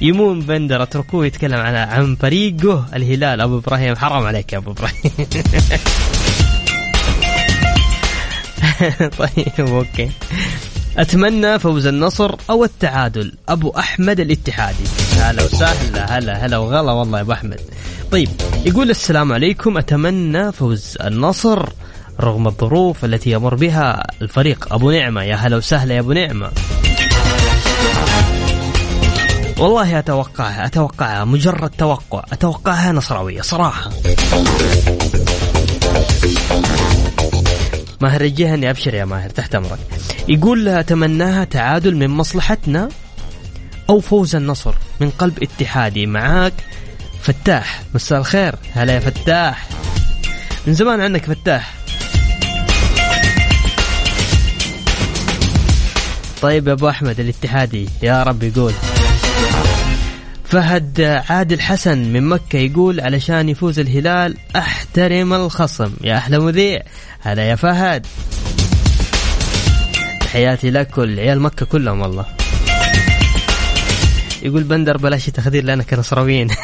يمون 0.01 0.41
بندر 0.41 0.84
اتركوه 0.84 1.25
يتكلم 1.25 1.60
عن 1.60 1.75
عن 1.75 2.15
فريقه 2.15 2.86
الهلال 2.96 3.41
أبو 3.41 3.58
إبراهيم 3.58 3.96
حرام 3.96 4.25
عليك 4.25 4.53
يا 4.53 4.58
أبو 4.58 4.72
إبراهيم. 4.72 5.12
طيب 9.19 9.67
أوكي. 9.67 10.09
أتمنى 10.97 11.59
فوز 11.59 11.85
النصر 11.85 12.35
أو 12.50 12.63
التعادل. 12.63 13.33
أبو 13.50 13.69
أحمد 13.69 14.19
الاتحادي. 14.19 14.83
هلا 15.15 15.43
وسهلا 15.43 16.17
هلا 16.17 16.45
هلا 16.45 16.57
وغلا 16.57 16.91
والله 16.91 17.17
يا 17.17 17.23
أبو 17.23 17.31
أحمد. 17.31 17.59
طيب 18.11 18.29
يقول 18.65 18.89
السلام 18.89 19.33
عليكم. 19.33 19.77
أتمنى 19.77 20.51
فوز 20.51 20.97
النصر 21.01 21.69
رغم 22.19 22.47
الظروف 22.47 23.05
التي 23.05 23.31
يمر 23.31 23.55
بها 23.55 24.03
الفريق. 24.21 24.73
أبو 24.73 24.91
نعمة 24.91 25.23
يا 25.23 25.35
هلا 25.35 25.57
وسهلا 25.57 25.93
يا 25.93 26.00
أبو 26.00 26.13
نعمة. 26.13 26.51
والله 29.57 30.00
أتوقعها 30.00 30.65
أتوقعها 30.65 31.25
مجرد 31.25 31.69
توقع. 31.69 32.23
أتوقعها 32.33 32.91
نصراوية 32.91 33.41
صراحة. 33.41 33.89
ماهر 38.01 38.22
الجهني 38.22 38.70
أبشر 38.70 38.93
يا 38.93 39.05
ماهر 39.05 39.29
تحت 39.29 39.55
أمرك. 39.55 39.79
يقول 40.29 40.67
أتمناها 40.67 41.43
تعادل 41.43 41.96
من 41.96 42.08
مصلحتنا 42.08 42.89
أو 43.89 44.00
فوز 44.00 44.36
النصر 44.36 44.74
من 45.00 45.10
قلب 45.10 45.43
اتحادي 45.43 46.05
معاك. 46.05 46.53
فتاح 47.22 47.81
مساء 47.93 48.20
الخير. 48.20 48.55
هلا 48.74 48.93
يا 48.93 49.00
فتاح. 49.00 49.67
من 50.67 50.74
زمان 50.74 51.01
عنك 51.01 51.25
فتاح. 51.25 51.74
طيب 56.41 56.67
يا 56.67 56.74
أبو 56.74 56.89
أحمد 56.89 57.20
الاتحادي 57.20 57.89
يا 58.03 58.24
رب 58.24 58.43
يقول. 58.43 58.74
فهد 60.51 61.01
عادل 61.29 61.62
حسن 61.62 61.98
من 61.98 62.29
مكة 62.29 62.58
يقول 62.58 63.00
علشان 63.00 63.50
يفوز 63.50 63.79
الهلال 63.79 64.38
أحترم 64.55 65.34
الخصم. 65.34 65.91
يا 66.03 66.17
أحلى 66.17 66.39
مذيع 66.39 66.81
هلا 67.20 67.43
يا 67.43 67.55
فهد. 67.55 68.05
تحياتي 70.20 70.72
لك 70.72 70.98
والعيال 70.98 71.41
مكة 71.41 71.65
كلهم 71.65 72.01
والله. 72.01 72.25
يقول 74.41 74.63
بندر 74.63 74.98
بلاش 74.98 75.25
تخدير 75.25 75.63
لنا 75.63 75.84
كنصراويين 75.84 76.48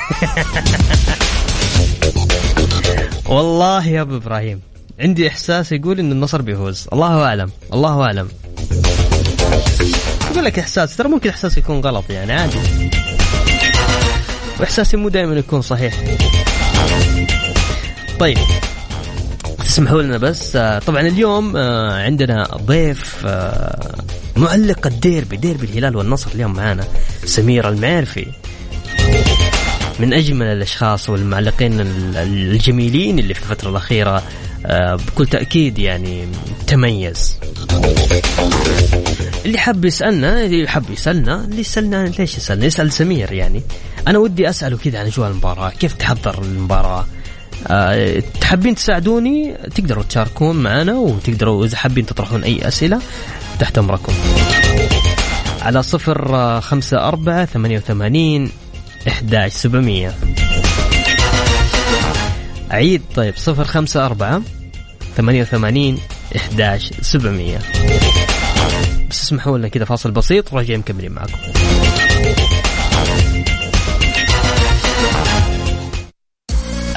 والله 3.25 3.87
يا 3.87 4.01
أبو 4.01 4.15
إبراهيم. 4.17 4.61
عندي 4.99 5.27
إحساس 5.27 5.71
يقول 5.71 5.99
إن 5.99 6.11
النصر 6.11 6.41
بيفوز. 6.41 6.87
الله 6.93 7.23
أعلم. 7.23 7.51
الله 7.73 8.01
أعلم. 8.01 8.27
يقول 10.31 10.45
لك 10.45 10.59
إحساس. 10.59 10.97
ترى 10.97 11.09
ممكن 11.09 11.29
إحساس 11.29 11.57
يكون 11.57 11.79
غلط 11.81 12.09
يعني 12.09 12.33
عادي. 12.33 12.86
وإحساسي 14.59 14.97
مو 14.97 15.09
دائما 15.09 15.35
يكون 15.35 15.61
صحيح. 15.61 15.93
طيب 18.19 18.37
تسمحوا 19.59 20.01
لنا 20.01 20.17
بس 20.17 20.55
آه، 20.55 20.79
طبعا 20.79 21.01
اليوم 21.01 21.57
آه، 21.57 22.03
عندنا 22.03 22.43
ضيف 22.43 23.15
آه، 23.25 23.95
معلق 24.35 24.87
الديربي 24.87 25.37
ديربي 25.37 25.65
الهلال 25.65 25.95
والنصر 25.95 26.31
اليوم 26.35 26.53
معانا 26.53 26.87
سمير 27.25 27.69
المعرفي. 27.69 28.27
من 29.99 30.13
أجمل 30.13 30.45
الأشخاص 30.45 31.09
والمعلقين 31.09 31.79
الجميلين 32.15 33.19
اللي 33.19 33.33
في 33.33 33.41
الفترة 33.41 33.69
الأخيرة 33.69 34.23
بكل 34.69 35.27
تأكيد 35.27 35.79
يعني 35.79 36.27
تميز. 36.67 37.37
اللي 39.45 39.57
حب 39.57 39.85
يسألنا 39.85 40.45
اللي 40.45 40.67
حب 40.67 40.89
يسألنا 40.89 41.45
اللي 41.45 41.61
يسألنا 41.61 42.07
ليش 42.07 42.37
يسألنا؟ 42.37 42.65
يسأل 42.65 42.91
سمير 42.91 43.31
يعني. 43.33 43.61
أنا 44.07 44.19
ودي 44.19 44.49
أسأله 44.49 44.77
كذا 44.77 44.99
عن 44.99 45.05
أجواء 45.05 45.29
المباراة. 45.29 45.69
كيف 45.69 45.93
تحضر 45.93 46.41
المباراة؟ 46.43 47.05
أه 47.67 48.23
تحبين 48.41 48.75
تساعدوني؟ 48.75 49.53
تقدروا 49.75 50.03
تشاركون 50.03 50.55
معنا 50.55 50.93
وتقدروا 50.93 51.65
إذا 51.65 51.77
حابين 51.77 52.05
تطرحون 52.05 52.43
أي 52.43 52.67
أسئلة 52.67 53.01
تحت 53.59 53.77
أمركم. 53.77 54.13
على 55.61 55.83
صفر 55.83 56.35
آه، 56.35 56.59
خمسة 56.59 57.07
أربعة 57.07 57.45
ثمانية 57.45 57.77
وثمانين 57.77 58.51
إحداش 59.07 59.51
سبعمية. 59.51 60.13
عيد 62.71 63.01
طيب 63.15 63.33
صفر 63.37 63.63
خمسة 63.63 64.05
أربعة 64.05 64.41
ثمانية 65.17 65.41
وثمانين 65.41 65.97
إحداش 66.35 66.93
سبعمية. 67.01 67.59
بس 69.09 69.23
اسمحوا 69.23 69.57
لنا 69.57 69.67
كذا 69.67 69.85
فاصل 69.85 70.11
بسيط 70.11 70.53
وراجعين 70.53 70.79
مكملين 70.79 71.11
معكم. 71.11 71.37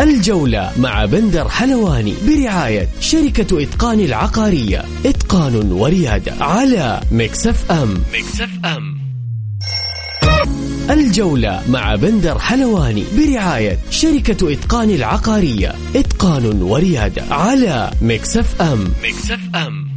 الجولة 0.01 0.73
مع 0.79 1.05
بندر 1.05 1.49
حلواني 1.49 2.15
برعاية 2.27 2.89
شركة 3.01 3.63
إتقان 3.63 4.01
العقارية. 4.01 4.85
إتقان 5.07 5.73
وريادة 5.73 6.35
على 6.41 7.01
Mix 7.13 7.71
FM 7.73 7.95
Mix 8.15 8.49
FM 8.65 9.01
الجولة 10.91 11.63
مع 11.69 11.95
بندر 11.95 12.39
حلواني 12.39 13.05
برعاية 13.17 13.79
شركة 13.91 14.53
إتقان 14.53 14.91
العقارية. 14.91 15.75
إتقان 15.97 16.63
وريادة 16.63 17.23
على 17.31 17.91
Mix 18.03 18.63
FM 18.63 18.85
Mix 19.05 19.41
FM 19.55 19.90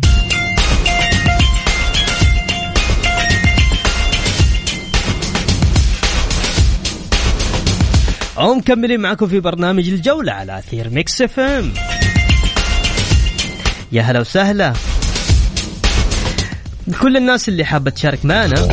ومكملين 8.37 8.99
معكم 8.99 9.27
في 9.27 9.39
برنامج 9.39 9.89
الجولة 9.89 10.31
على 10.31 10.57
أثير 10.57 10.89
Mix 10.89 11.21
FM. 11.21 11.73
يا 13.91 14.01
هلا 14.01 14.19
وسهلا. 14.19 14.73
كل 17.01 17.17
الناس 17.17 17.49
اللي 17.49 17.65
حابة 17.65 17.91
تشارك 17.91 18.25
معنا 18.25 18.67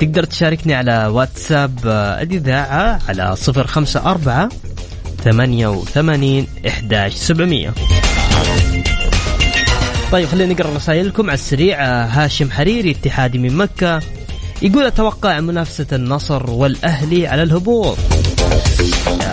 تقدر 0.00 0.24
تشاركني 0.24 0.74
على 0.74 1.06
واتساب 1.06 1.78
الإذاعة 2.22 3.00
على 3.08 3.36
صفر 3.36 3.66
خمسة 3.66 4.00
أربعة 4.10 4.48
ثمانية 5.24 5.66
وثمانين 5.66 6.46
إحداش 6.68 7.14
سبعمية. 7.14 7.74
طيب 10.12 10.28
خلينا 10.28 10.52
نقرأ 10.52 10.74
رسائلكم 10.76 11.26
على 11.26 11.34
السريع. 11.34 12.04
هاشم 12.04 12.50
حريري 12.50 12.90
اتحادي 12.90 13.38
من 13.38 13.56
مكة 13.56 14.00
يقول 14.62 14.86
أتوقع 14.86 15.40
منافسة 15.40 15.86
النصر 15.92 16.50
والأهلي 16.50 17.26
على 17.26 17.42
الهبوط. 17.42 17.98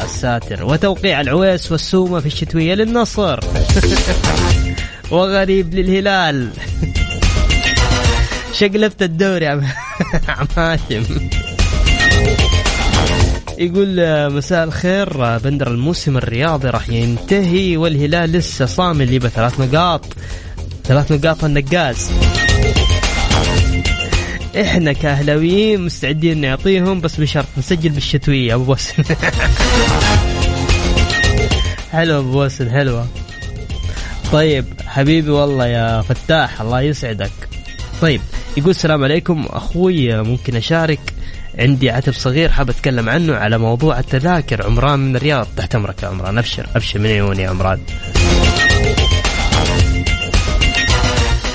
يا 0.01 0.07
ساتر 0.07 0.65
وتوقيع 0.65 1.21
العويس 1.21 1.71
والسومة 1.71 2.19
في 2.19 2.25
الشتوية 2.25 2.73
للنصر. 2.73 3.39
وغريب 5.11 5.73
للهلال. 5.73 6.49
شقلبت 8.59 9.01
الدوري 9.01 9.47
عم 9.47 9.61
هاشم 10.57 11.03
يقول 13.57 13.95
مساء 14.33 14.63
الخير 14.63 15.37
بندر 15.37 15.67
الموسم 15.67 16.17
الرياضي 16.17 16.69
راح 16.69 16.89
ينتهي 16.89 17.77
والهلال 17.77 18.31
لسه 18.31 18.65
صامل 18.65 19.13
يبى 19.13 19.29
ثلاث 19.29 19.59
نقاط. 19.59 20.05
ثلاث 20.83 21.11
نقاط 21.11 21.43
النقاز. 21.43 22.11
إحنا 24.55 24.93
كأهلاويين 24.93 25.81
مستعدين 25.81 26.41
نعطيهم 26.41 27.01
بس 27.01 27.15
بشرط 27.19 27.45
نسجل 27.57 27.89
بالشتوية 27.89 28.55
أبو 28.55 28.63
بوسن 28.63 29.03
حلوة 31.91 32.19
أبو 32.19 32.31
بوسن 32.31 32.71
حلوة 32.71 33.07
طيب 34.31 34.65
حبيبي 34.87 35.29
والله 35.29 35.67
يا 35.67 36.01
فتاح 36.01 36.61
الله 36.61 36.81
يسعدك. 36.81 37.31
طيب 38.01 38.21
يقول 38.57 38.69
السلام 38.69 39.03
عليكم. 39.03 39.45
أخوي 39.49 40.23
ممكن 40.23 40.55
أشارك؟ 40.55 40.99
عندي 41.59 41.89
عتب 41.89 42.13
صغير 42.13 42.51
حاب 42.51 42.69
أتكلم 42.69 43.09
عنه 43.09 43.35
على 43.35 43.57
موضوع 43.57 43.99
التذاكر. 43.99 44.65
عمران 44.65 44.99
من 44.99 45.15
الرياض 45.15 45.47
تحت 45.57 45.75
أمرك 45.75 46.03
يا 46.03 46.07
عمران. 46.07 46.37
أبشر 46.37 46.67
أبشر 46.75 46.99
من 46.99 47.05
عيوني 47.05 47.43
يا 47.43 47.49
عمران. 47.49 47.79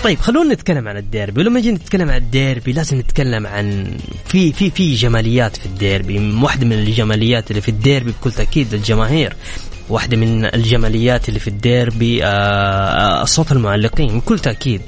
طيب 0.07 0.21
خلونا 0.21 0.55
نتكلم 0.55 0.88
عن 0.88 0.97
الديربي. 0.97 1.40
ولما 1.40 1.61
نجي 1.61 1.73
نتكلم 1.73 2.11
عن 2.11 2.16
الديربي 2.16 2.73
لازم 2.73 2.99
نتكلم 2.99 3.47
عن 3.47 3.97
في 4.27 4.53
في 4.53 4.71
في 4.71 4.95
جماليات 4.95 5.57
في 5.57 5.66
الديربي. 5.66 6.35
واحدة 6.42 6.66
من 6.66 6.73
الجماليات 6.73 7.51
اللي 7.51 7.62
في 7.62 7.69
الديربي 7.69 8.11
بكل 8.11 8.33
تأكيد 8.33 8.75
الجماهير. 8.75 9.37
واحدة 9.88 10.16
من 10.16 10.45
الجماليات 10.45 11.29
اللي 11.29 11.40
في 11.40 11.49
الديربي 11.49 12.25
آه 12.25 13.25
صوت 13.25 13.53
المعلقين 13.53 14.19
بكل 14.19 14.38
تأكيد. 14.38 14.81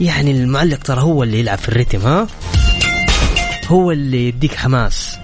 يعني 0.00 0.30
المعلق 0.30 0.78
ترى 0.78 1.00
هو 1.00 1.22
اللي 1.22 1.40
يلعب 1.40 1.58
في 1.58 1.68
الريتم 1.68 2.00
ها؟ 2.00 2.26
هو 3.66 3.90
اللي 3.90 4.28
يديك 4.28 4.54
حماس. 4.54 5.16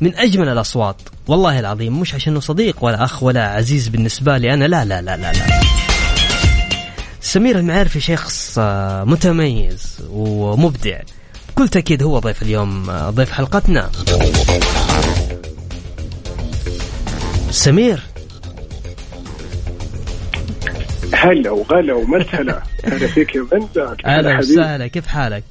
من 0.00 0.16
أجمل 0.16 0.48
الأصوات. 0.48 0.96
والله 1.26 1.60
العظيم 1.60 2.00
مش 2.00 2.14
عشانه 2.14 2.40
صديق 2.40 2.84
ولا 2.84 3.04
أخ 3.04 3.22
ولا 3.22 3.48
عزيز 3.48 3.88
بالنسبة 3.88 4.38
لي 4.38 4.54
أنا 4.54 4.64
لا 4.64 4.84
لا 4.84 5.02
لا 5.02 5.16
لا, 5.16 5.32
لا. 5.32 5.59
سمير 7.30 7.58
المعيرفي 7.58 8.00
شخص 8.00 8.56
آه، 8.58 9.04
متميز 9.04 9.98
ومبدع. 10.10 10.98
بكل 11.48 11.68
تأكيد 11.68 12.02
هو 12.02 12.18
ضيف 12.18 12.42
اليوم 12.42 12.90
آه، 12.90 13.10
ضيف 13.10 13.30
حلقتنا. 13.30 13.90
سمير. 17.50 18.00
هلا 21.14 21.50
وغلا 21.50 21.94
ومسهلا 21.94 22.62
هلا 22.84 23.06
فيك 23.06 23.34
يا 23.34 23.42
بندر 23.52 23.96
أهلا 24.06 24.38
وسهلا. 24.38 24.86
كيف 24.86 25.06
حالك؟ 25.06 25.44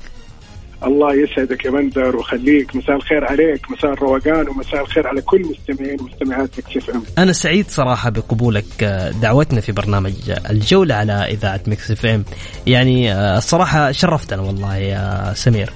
الله 0.85 1.13
يسعدك 1.13 1.65
يا 1.65 1.71
بندر 1.71 2.15
وخليك 2.15 2.75
مساء 2.75 2.95
الخير 2.95 3.25
عليك 3.25 3.71
مساء 3.71 3.93
الروقان 3.93 4.49
ومساء 4.49 4.81
الخير 4.81 5.07
على 5.07 5.21
كل 5.21 5.41
مستمعين 5.41 5.97
ومستمعات 6.01 6.49
Mix 6.59 6.89
FM. 6.89 7.03
أنا 7.17 7.33
سعيد 7.33 7.67
صراحة 7.67 8.09
بقبولك 8.09 8.83
آه، 8.83 9.11
دعوتنا 9.11 9.61
في 9.61 9.71
برنامج 9.71 10.13
الجولة 10.49 10.95
على 10.95 11.13
إذاعة 11.13 11.61
Mix 11.67 11.91
FM. 11.91 12.25
يعني 12.67 13.13
آه، 13.13 13.37
الصراحه 13.37 13.91
شرفتنا 13.91 14.41
والله 14.41 14.77
يا 14.77 15.33
سمير. 15.33 15.69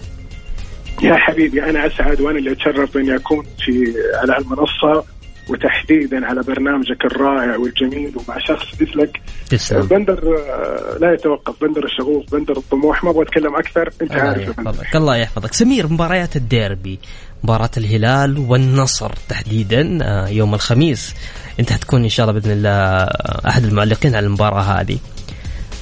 يا 1.02 1.16
حبيبي 1.16 1.64
أنا 1.64 1.88
أسعد 1.88 2.22
وأنا 2.22 2.40
اللي 2.40 2.52
أتشرف 2.52 2.98
اني 2.98 3.16
أكون 3.16 3.46
في 3.66 3.94
على 4.16 4.38
المنصه 4.38 5.04
وتحديدا 5.50 6.26
على 6.26 6.42
برنامجك 6.42 7.06
الرائع 7.06 7.58
والجميل 7.58 8.12
ومع 8.18 8.40
شخص 8.40 8.82
مثلك. 8.82 9.22
تسلم. 9.50 9.82
بندر 9.82 10.38
آه، 10.38 10.98
لا 10.98 11.14
يتوقف. 11.14 11.62
بندر 11.62 11.86
الشغوف 11.86 12.32
بندر 12.36 12.58
الطموح. 12.58 13.04
ما 13.04 13.10
أبغى 13.10 13.24
أتكلم 13.24 13.56
أكثر. 13.56 13.90
أنت 14.02 14.12
الله 14.12 14.24
عارف. 14.24 14.42
يحفظك. 14.42 14.96
الله 14.96 15.16
يحفظك. 15.16 15.54
سمير 15.54 15.88
مباريات 15.88 16.36
الديربي 16.36 17.00
مباراة 17.44 17.70
الهلال 17.78 18.38
والنصر 18.38 19.12
تحديدا 19.30 20.00
آه، 20.02 20.28
يوم 20.28 20.54
الخميس. 20.54 21.16
أنت 21.60 21.72
حتكون 21.72 22.04
إن 22.04 22.10
شاء 22.10 22.30
الله 22.30 22.40
بإذن 22.40 22.52
الله 22.52 22.70
آه، 22.70 23.48
أحد 23.50 23.64
المعلقين 23.64 24.16
على 24.16 24.26
المباراة 24.26 24.62
هذه. 24.62 24.98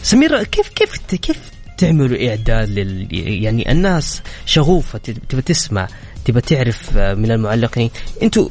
سمير 0.04 0.43
كيف 0.43 0.69
كيف 0.69 0.97
كيف 0.97 1.39
تعملوا 1.78 2.30
إعداد 2.30 2.69
لل 2.69 3.08
يعني 3.43 3.71
الناس 3.71 4.21
شغوفة 4.45 5.00
تبى 5.30 5.41
تسمع 5.41 5.88
تبى 6.26 6.41
تعرف 6.41 6.97
من 6.97 7.32
المعلقين. 7.32 7.89
أنتوا 8.24 8.50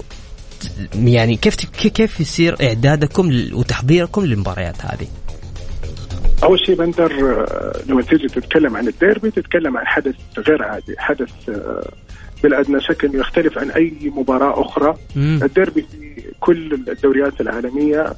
يعني 0.94 1.36
كيف 1.36 1.56
كيف 1.70 2.20
يصير 2.20 2.56
إعدادكم 2.62 3.30
وتحضيركم 3.52 4.24
للمباريات 4.24 4.76
هذه؟ 4.84 5.08
أول 6.42 6.60
شيء 6.66 6.74
بندر 6.74 7.12
آه، 7.12 7.80
لما 7.86 8.02
تيجي 8.02 8.28
تتكلم 8.28 8.76
عن 8.76 8.88
الديربي 8.88 9.30
تتكلم 9.30 9.76
عن 9.76 9.86
حدث 9.86 10.14
غير 10.38 10.62
عادي 10.62 10.94
حدث 10.98 11.48
آه، 11.48 11.88
بلا 12.42 12.60
أدنى 12.60 12.80
شك 12.80 13.04
إنه 13.04 13.20
يختلف 13.20 13.58
عن 13.58 13.70
أي 13.70 14.12
مباراة 14.16 14.60
أخرى 14.60 14.94
مم. 15.16 15.40
الديربي 15.42 15.82
في 15.82 16.22
كل 16.40 16.72
الدوريات 16.72 17.40
العالمية 17.40 18.12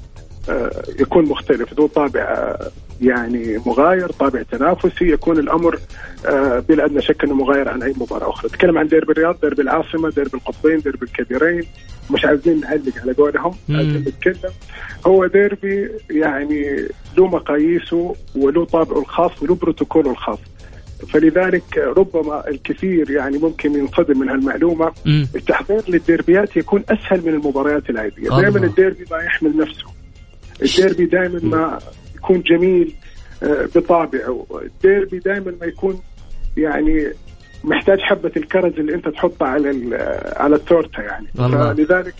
آه، 0.48 0.82
يكون 1.00 1.24
مختلف 1.24 1.74
ذو 1.74 1.86
طابع 1.86 2.56
يعني 3.02 3.60
مغاير 3.66 4.12
طابع 4.12 4.42
تنافسي 4.42 5.04
يكون 5.12 5.38
الأمر 5.38 5.78
آه، 6.26 6.58
بلا 6.58 6.84
أدنى 6.84 7.02
شك 7.02 7.24
إنه 7.24 7.34
مغاير 7.34 7.68
عن 7.68 7.82
أي 7.82 7.94
مباراة 7.96 8.30
أخرى. 8.30 8.48
نتكلم 8.48 8.78
عن 8.78 8.86
ديربي 8.86 9.12
الرياض 9.12 9.40
ديربي 9.40 9.62
العاصمة 9.62 10.10
ديربي 10.10 10.34
القطبين 10.34 10.78
ديربي 10.78 11.06
الكبيرين. 11.06 11.62
مش 12.10 12.24
عايزين 12.24 12.60
نعلق 12.60 12.98
على 13.02 13.12
قولهم. 13.12 13.54
عايزين 13.70 14.04
نتكلم. 14.08 14.52
هو 15.06 15.26
ديربي 15.26 15.88
يعني 16.10 16.88
له 17.18 17.26
مقاييسه 17.26 18.14
وله 18.36 18.64
طابعه 18.64 18.98
الخاص 18.98 19.42
وله 19.42 19.54
بروتوكوله 19.54 20.10
الخاص. 20.10 20.38
فلذلك 21.12 21.78
ربما 21.78 22.48
الكثير 22.48 23.10
يعني 23.10 23.38
ممكن 23.38 23.74
ينصدم 23.74 24.18
من 24.20 24.28
هالمعلومة. 24.28 24.92
مم. 25.06 25.28
التحضير 25.34 25.82
للديربيات 25.88 26.56
يكون 26.56 26.84
أسهل 26.88 27.22
من 27.26 27.34
المباريات 27.34 27.90
العادية. 27.90 28.28
دائما 28.28 28.66
الديربي 28.66 29.04
ما 29.10 29.18
يحمل 29.18 29.56
نفسه. 29.56 29.86
الديربي 30.62 31.06
دائما 31.06 31.40
ما 31.42 31.78
يكون 32.22 32.40
جميل 32.42 32.94
آه، 33.42 33.68
بطابعه. 33.74 34.46
الديربي 34.62 35.18
دائما 35.18 35.54
ما 35.60 35.66
يكون 35.66 36.00
يعني 36.56 37.12
محتاج 37.64 38.00
حبة 38.00 38.32
الكرز 38.36 38.72
اللي 38.78 38.94
أنت 38.94 39.08
تحطها 39.08 39.48
على 39.48 39.70
ال- 39.70 39.94
على 40.36 40.56
التورتة 40.56 41.00
يعني. 41.02 41.26
فلذلك 41.74 42.14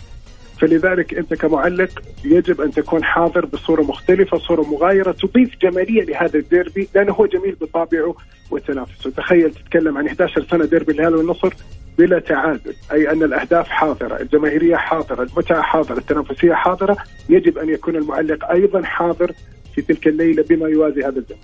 فلذلك 0.61 1.13
أنت 1.13 1.33
كمعلق 1.33 1.89
يجب 2.25 2.61
أن 2.61 2.71
تكون 2.71 3.03
حاضر 3.03 3.45
بصورة 3.45 3.81
مختلفة، 3.81 4.37
صورة 4.37 4.61
مغايرة 4.61 5.11
تضيف 5.11 5.49
جمالية 5.61 6.03
لهذا 6.03 6.39
الديربي 6.39 6.87
لأنه 6.95 7.11
هو 7.13 7.25
جميل 7.25 7.55
بطابعه 7.61 8.15
وتنافسه، 8.51 9.09
تخيل 9.09 9.51
تتكلم 9.53 9.97
عن 9.97 10.07
11 10.07 10.45
سنة 10.51 10.65
ديربي 10.65 10.91
الهلال 10.91 11.15
والنصر 11.15 11.53
بلا 11.97 12.19
تعادل، 12.19 12.73
أي 12.91 13.11
أن 13.11 13.23
الأهداف 13.23 13.67
حاضرة، 13.67 14.21
الجماهيرية 14.21 14.75
حاضرة، 14.75 15.23
المتعة 15.23 15.61
حاضرة، 15.61 15.97
التنافسية 15.97 16.53
حاضرة، 16.53 16.97
يجب 17.29 17.57
أن 17.57 17.69
يكون 17.69 17.95
المعلق 17.95 18.45
أيضا 18.51 18.81
حاضر 18.83 19.31
في 19.75 19.81
تلك 19.81 20.07
الليلة 20.07 20.43
بما 20.49 20.67
يوازي 20.69 21.01
هذا 21.01 21.09
الزمن. 21.09 21.37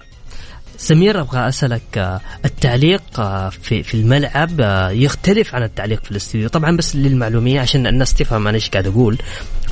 سمير 0.80 1.22
أبغى 1.22 1.48
أسألك 1.48 1.98
آه، 1.98 2.22
التعليق 2.46 3.20
آه، 3.20 3.50
في 3.50 3.84
في 3.84 3.94
الملعب 3.94 4.62
آه، 4.62 4.90
يختلف 4.90 5.56
عن 5.56 5.64
التعليق 5.64 6.04
في 6.04 6.12
الاستديو 6.12 6.50
طبعا 6.50 6.78
بس 6.78 6.96
للمعلومية 6.96 7.60
عشان 7.60 7.88
الناس 7.88 8.14
تفهم 8.14 8.48
أنا 8.48 8.56
إيش 8.56 8.70
قاعد 8.70 8.88
أقول. 8.88 9.18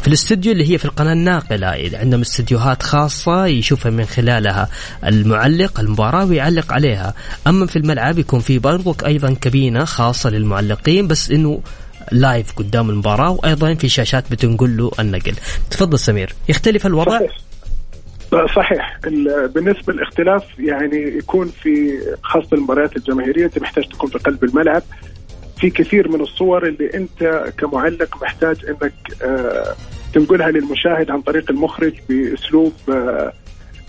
في 0.01 0.07
الاستوديو 0.07 0.51
اللي 0.51 0.71
هي 0.71 0.77
في 0.77 0.85
القناة 0.85 1.13
الناقلة 1.13 1.67
عندهم 1.93 2.21
استديوهات 2.21 2.83
خاصة 2.83 3.45
يشوفها 3.45 3.91
من 3.91 4.05
خلالها 4.05 4.69
المعلق 5.05 5.79
المباراة 5.79 6.25
ويعلق 6.25 6.73
عليها. 6.73 7.13
أما 7.47 7.65
في 7.65 7.75
الملعب 7.75 8.19
يكون 8.19 8.39
في 8.39 8.59
برضو 8.59 8.95
أيضا 9.05 9.33
كابينة 9.33 9.85
خاصة 9.85 10.29
للمعلقين 10.29 11.07
بس 11.07 11.31
إنه 11.31 11.61
لايف 12.11 12.51
قدام 12.51 12.89
المباراة 12.89 13.31
وأيضا 13.31 13.73
في 13.73 13.89
شاشات 13.89 14.31
بتنقل 14.31 14.77
له 14.77 14.91
النقل. 14.99 15.33
تفضل 15.69 15.99
سمير. 15.99 16.33
يختلف 16.49 16.85
الوضع؟ 16.85 17.19
صحيح. 17.19 17.46
صحيح. 18.55 18.99
ال- 19.05 19.47
بالنسبة 19.47 19.93
للاختلاف 19.93 20.43
يعني 20.59 20.97
يكون 21.17 21.47
في 21.47 21.99
خاصة 22.23 22.47
المباريات 22.57 22.97
الجماهيرية 22.97 23.45
أنت 23.45 23.59
محتاج 23.59 23.83
تكون 23.89 24.09
في 24.09 24.17
قلب 24.17 24.43
الملعب. 24.43 24.81
في 25.59 25.69
كثير 25.69 26.09
من 26.11 26.21
الصور 26.21 26.67
اللي 26.67 26.93
أنت 26.93 27.43
كمعلق 27.57 28.23
محتاج 28.23 28.65
أنك 28.65 28.93
آه، 29.23 29.75
تنقلها 30.13 30.51
للمشاهد 30.51 31.11
عن 31.11 31.21
طريق 31.21 31.51
المخرج 31.51 31.93
بأسلوب 32.09 32.73
آه، 32.89 33.33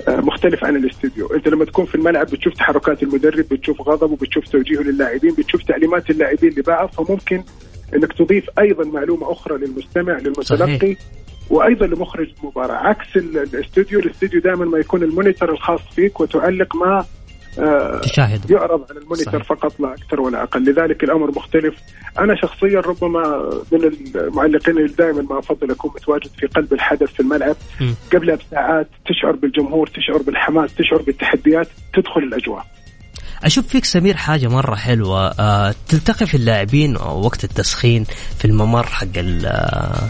آه، 0.08 0.16
مختلف 0.20 0.64
عن 0.64 0.76
الاستوديو، 0.76 1.26
أنت 1.26 1.48
لما 1.48 1.64
تكون 1.64 1.86
في 1.86 1.94
الملعب 1.94 2.26
بتشوف 2.26 2.54
تحركات 2.54 3.02
المدرب، 3.02 3.44
بتشوف 3.50 3.80
غضبه، 3.80 4.16
بتشوف 4.16 4.44
توجيهه 4.48 4.80
للاعبين، 4.80 5.34
بتشوف 5.34 5.62
تعليمات 5.62 6.10
اللاعبين 6.10 6.50
لبعض 6.56 6.88
فممكن 6.88 7.42
أنك 7.94 8.12
تضيف 8.12 8.44
أيضا 8.58 8.84
معلومة 8.84 9.32
أخرى 9.32 9.58
للمستمع 9.58 10.12
للمتلقي. 10.18 10.44
صحيح. 10.78 10.98
وأيضا 11.50 11.86
لمخرج 11.86 12.28
المباراه 12.42 12.74
عكس 12.88 13.16
ال- 13.16 13.38
الاستوديو 13.38 14.00
الاستوديو 14.00 14.40
دائما 14.40 14.64
ما 14.64 14.78
يكون 14.78 15.02
ال 15.02 15.08
monitor 15.08 15.50
الخاص 15.52 15.80
فيك 15.96 16.20
وتعلق 16.20 16.76
ما 16.76 17.04
آه، 17.58 18.00
تشاهد. 18.00 18.50
يعرض 18.50 18.84
على 18.90 19.00
ال 19.00 19.04
monitor 19.04 19.32
صحيح. 19.42 19.48
فقط 19.48 19.80
لا 19.80 19.94
أكثر 19.94 20.20
ولا 20.20 20.42
أقل. 20.42 20.64
لذلك 20.64 21.04
الأمر 21.04 21.30
مختلف. 21.30 21.74
أنا 22.18 22.34
شخصيا 22.42 22.80
ربما 22.80 23.50
من 23.72 23.84
المعلقين 24.16 24.78
اللي 24.78 24.92
دائما 24.98 25.22
ما 25.22 25.38
افضل 25.38 25.70
اكون 25.70 25.90
متواجد 25.96 26.30
في 26.38 26.46
قلب 26.46 26.72
الحدث 26.72 27.12
في 27.12 27.20
الملعب. 27.20 27.56
مم. 27.80 27.94
قبلها 28.12 28.36
بساعات 28.36 28.88
تشعر 29.06 29.32
بالجمهور 29.32 29.86
تشعر 29.86 30.22
بالحماس 30.22 30.74
تشعر 30.74 31.02
بالتحديات 31.02 31.68
تدخل 31.94 32.20
الأجواء. 32.20 32.66
أشوف 33.44 33.66
فيك 33.66 33.84
سمير 33.84 34.16
حاجة 34.16 34.48
مرة 34.48 34.74
حلوة. 34.74 35.26
آه 35.28 35.74
تلتقي 35.88 36.26
في 36.26 36.36
اللاعبين 36.36 36.96
وقت 36.96 37.44
التسخين 37.44 38.04
في 38.38 38.44
الممر 38.44 38.86
حق 38.86 39.06
ال 39.16 39.46
آه، 39.46 40.08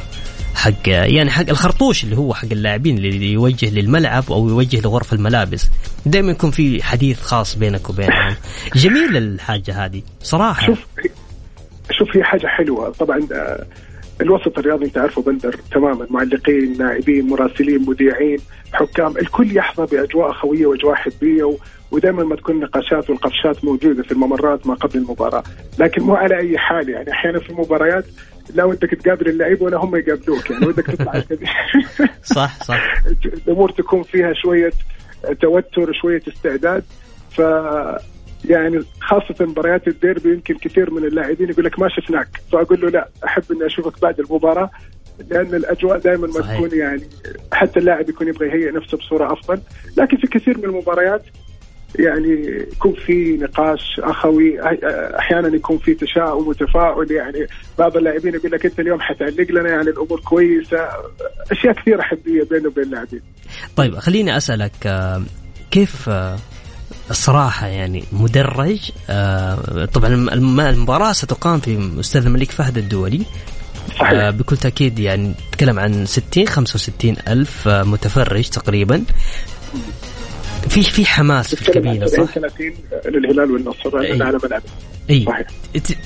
حق 0.58 0.88
يعني 0.88 1.30
حق 1.30 1.48
الخرطوش 1.48 2.04
اللي 2.04 2.16
هو 2.16 2.34
حق 2.34 2.48
اللاعبين 2.52 2.98
اللي 2.98 3.32
يوجه 3.32 3.70
للملعب 3.70 4.24
أو 4.30 4.48
يوجه 4.48 4.80
لغرف 4.80 5.12
الملابس. 5.12 5.70
دائما 6.06 6.30
يكون 6.30 6.50
في 6.50 6.82
حديث 6.82 7.20
خاص 7.20 7.56
بينك 7.56 7.90
وبينهم. 7.90 8.34
جميل 8.82 9.16
الحاجة 9.16 9.84
هذه 9.84 10.02
صراحة. 10.22 10.66
شوف 10.66 10.86
شوف 11.90 12.16
هي 12.16 12.24
حاجة 12.24 12.46
حلوة. 12.46 12.90
طبعا 12.90 13.20
آه، 13.32 13.66
الوسط 14.20 14.58
الرياضي 14.58 14.84
أنت 14.84 14.98
عارفه 14.98 15.22
بندر 15.22 15.60
تماما. 15.72 16.06
معلقين 16.10 16.72
لاعبين 16.72 17.26
مراسلين 17.26 17.86
مذيعين 17.88 18.38
حكام. 18.72 19.16
الكل 19.16 19.56
يحظى 19.56 19.86
بأجواء 19.96 20.30
اخويه 20.30 20.66
وأجواء 20.66 20.94
حبية 20.94 21.44
و... 21.44 21.56
ودائما 21.90 22.24
ما 22.24 22.36
تكون 22.36 22.54
النقاشات 22.54 23.10
والقفشات 23.10 23.64
موجودة 23.64 24.02
في 24.02 24.12
الممرات 24.12 24.66
ما 24.66 24.74
قبل 24.74 24.98
المباراة، 24.98 25.42
لكن 25.78 26.02
مو 26.02 26.14
على 26.14 26.38
أي 26.38 26.58
حال 26.58 26.88
يعني. 26.88 27.12
أحيانا 27.12 27.40
في 27.40 27.50
المباريات 27.50 28.04
لا 28.54 28.64
ودك 28.64 28.90
تقابل 28.90 29.28
اللعيبه 29.28 29.64
ولا 29.64 29.76
هم 29.76 29.96
يقابلوك 29.96 30.50
يعني 30.50 30.66
ودك 30.66 30.86
تطلع. 30.86 31.22
صح 32.36 32.64
صح 32.64 33.02
الأمور 33.24 33.70
تكون 33.70 34.02
فيها 34.02 34.32
شوية 34.32 34.72
توتر 35.40 35.92
شوية 35.92 36.22
استعداد 36.28 36.84
ف 37.30 37.40
يعني 38.44 38.80
خاصة 39.00 39.34
مباريات 39.40 39.88
الديربي 39.88 40.32
يمكن 40.32 40.54
كثير 40.54 40.90
من 40.90 41.04
اللاعبين 41.04 41.50
يقول 41.50 41.64
لك 41.64 41.78
ما 41.78 41.88
شفناك 41.88 42.28
فأقول 42.52 42.80
له 42.80 42.88
لا 42.88 43.08
أحب 43.24 43.42
إني 43.50 43.66
أشوفك 43.66 44.02
بعد 44.02 44.20
المباراة 44.20 44.70
لأن 45.30 45.54
الأجواء 45.54 45.98
دائما 45.98 46.26
ما 46.26 46.32
صحيح. 46.32 46.56
تكون 46.56 46.78
يعني 46.78 47.02
حتى 47.52 47.78
اللاعب 47.78 48.08
يكون 48.08 48.28
يبغى 48.28 48.48
يهيئ 48.48 48.70
نفسه 48.70 48.96
بصورة 48.96 49.32
أفضل 49.32 49.60
لكن 49.96 50.16
في 50.16 50.26
كثير 50.26 50.58
من 50.58 50.64
المباريات 50.64 51.22
يعني 51.96 52.66
يكون 52.72 52.94
في 52.94 53.36
نقاش 53.36 54.00
أخوي 54.00 54.60
أحيانا 55.18 55.56
يكون 55.56 55.78
في 55.78 55.94
تشاؤم 55.94 56.48
وتفاؤل 56.48 57.12
يعني 57.12 57.46
بعض 57.78 57.96
اللاعبين 57.96 58.34
يقول 58.34 58.52
لك 58.52 58.66
أنت 58.66 58.80
اليوم 58.80 59.00
حتعلق 59.00 59.50
لنا 59.50 59.68
يعني 59.70 59.90
الأمور 59.90 60.20
كويسة 60.20 60.88
أشياء 61.52 61.72
كثيرة 61.72 62.02
حدية 62.02 62.42
بينه 62.50 62.68
وبين 62.68 62.84
اللاعبين. 62.84 63.20
طيب 63.76 63.94
خليني 63.98 64.36
أسألك 64.36 64.72
آه، 64.86 65.22
كيف 65.70 66.08
آه، 66.08 66.36
الصراحه 67.10 67.66
يعني 67.66 68.04
مدرج 68.12 68.90
آه، 69.10 69.84
طبعا 69.84 70.08
المباراة 70.70 71.12
ستقام 71.12 71.60
في 71.60 71.90
أستاذ 72.00 72.26
الملك 72.26 72.50
فهد 72.50 72.78
الدولي 72.78 73.22
صحيح. 73.98 74.30
بكل 74.30 74.56
تأكيد 74.56 74.98
يعني 74.98 75.34
نتكلم 75.48 75.78
عن 75.78 76.06
60 76.06 76.48
65 76.48 77.16
ألف 77.28 77.68
متفرج 77.68 78.48
تقريبا 78.48 79.04
في 80.68 80.82
في 80.82 81.06
حماس 81.06 81.54
في 81.54 81.68
الكابينة 81.68 82.06
صح؟ 82.06 82.24
30 82.24 82.72
للهلال 83.06 83.50
والنصر 83.50 84.00
أي. 84.00 84.22
على 84.22 84.38
ملعب 84.44 84.62
اي 85.10 85.24
صحيح. 85.24 85.46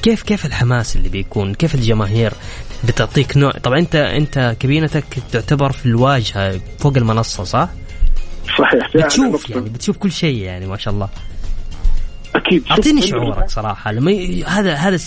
كيف 0.02 0.22
كيف 0.22 0.46
الحماس 0.46 0.96
اللي 0.96 1.08
بيكون؟ 1.08 1.54
كيف 1.54 1.74
الجماهير 1.74 2.32
بتعطيك 2.88 3.36
نوع؟ 3.36 3.50
طبعا 3.50 3.78
انت 3.78 3.94
أنت 3.96 4.56
كابينتك 4.60 5.04
تعتبر 5.32 5.72
في 5.72 5.86
الواجهة 5.86 6.60
فوق 6.78 6.96
المنصة 6.96 7.44
صح؟ 7.44 7.68
صحيح. 8.58 8.96
بتشوف 8.96 9.50
يعني 9.50 9.68
بتشوف 9.68 9.96
كل 9.96 10.12
شيء 10.12 10.38
يعني 10.38 10.66
ما 10.66 10.76
شاء 10.76 10.94
الله. 10.94 11.08
أكيد. 12.34 12.64
أعطيني 12.70 13.02
شعورك 13.02 13.50
صراحة 13.50 13.92
لما 13.92 14.12
هذا 14.46 14.74
هذا 14.74 14.98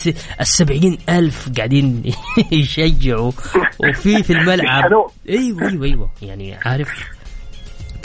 السبعين 0.41 0.97
ألف 1.09 1.49
قاعدين 1.57 2.03
يشجعوا 2.51 3.31
وفي 3.79 4.23
في 4.23 4.33
الملعب. 4.33 4.83
إيوه 5.29 5.69
إيوه 5.69 5.85
إيوه. 5.85 6.09
يعني 6.21 6.55
عارف 6.55 6.89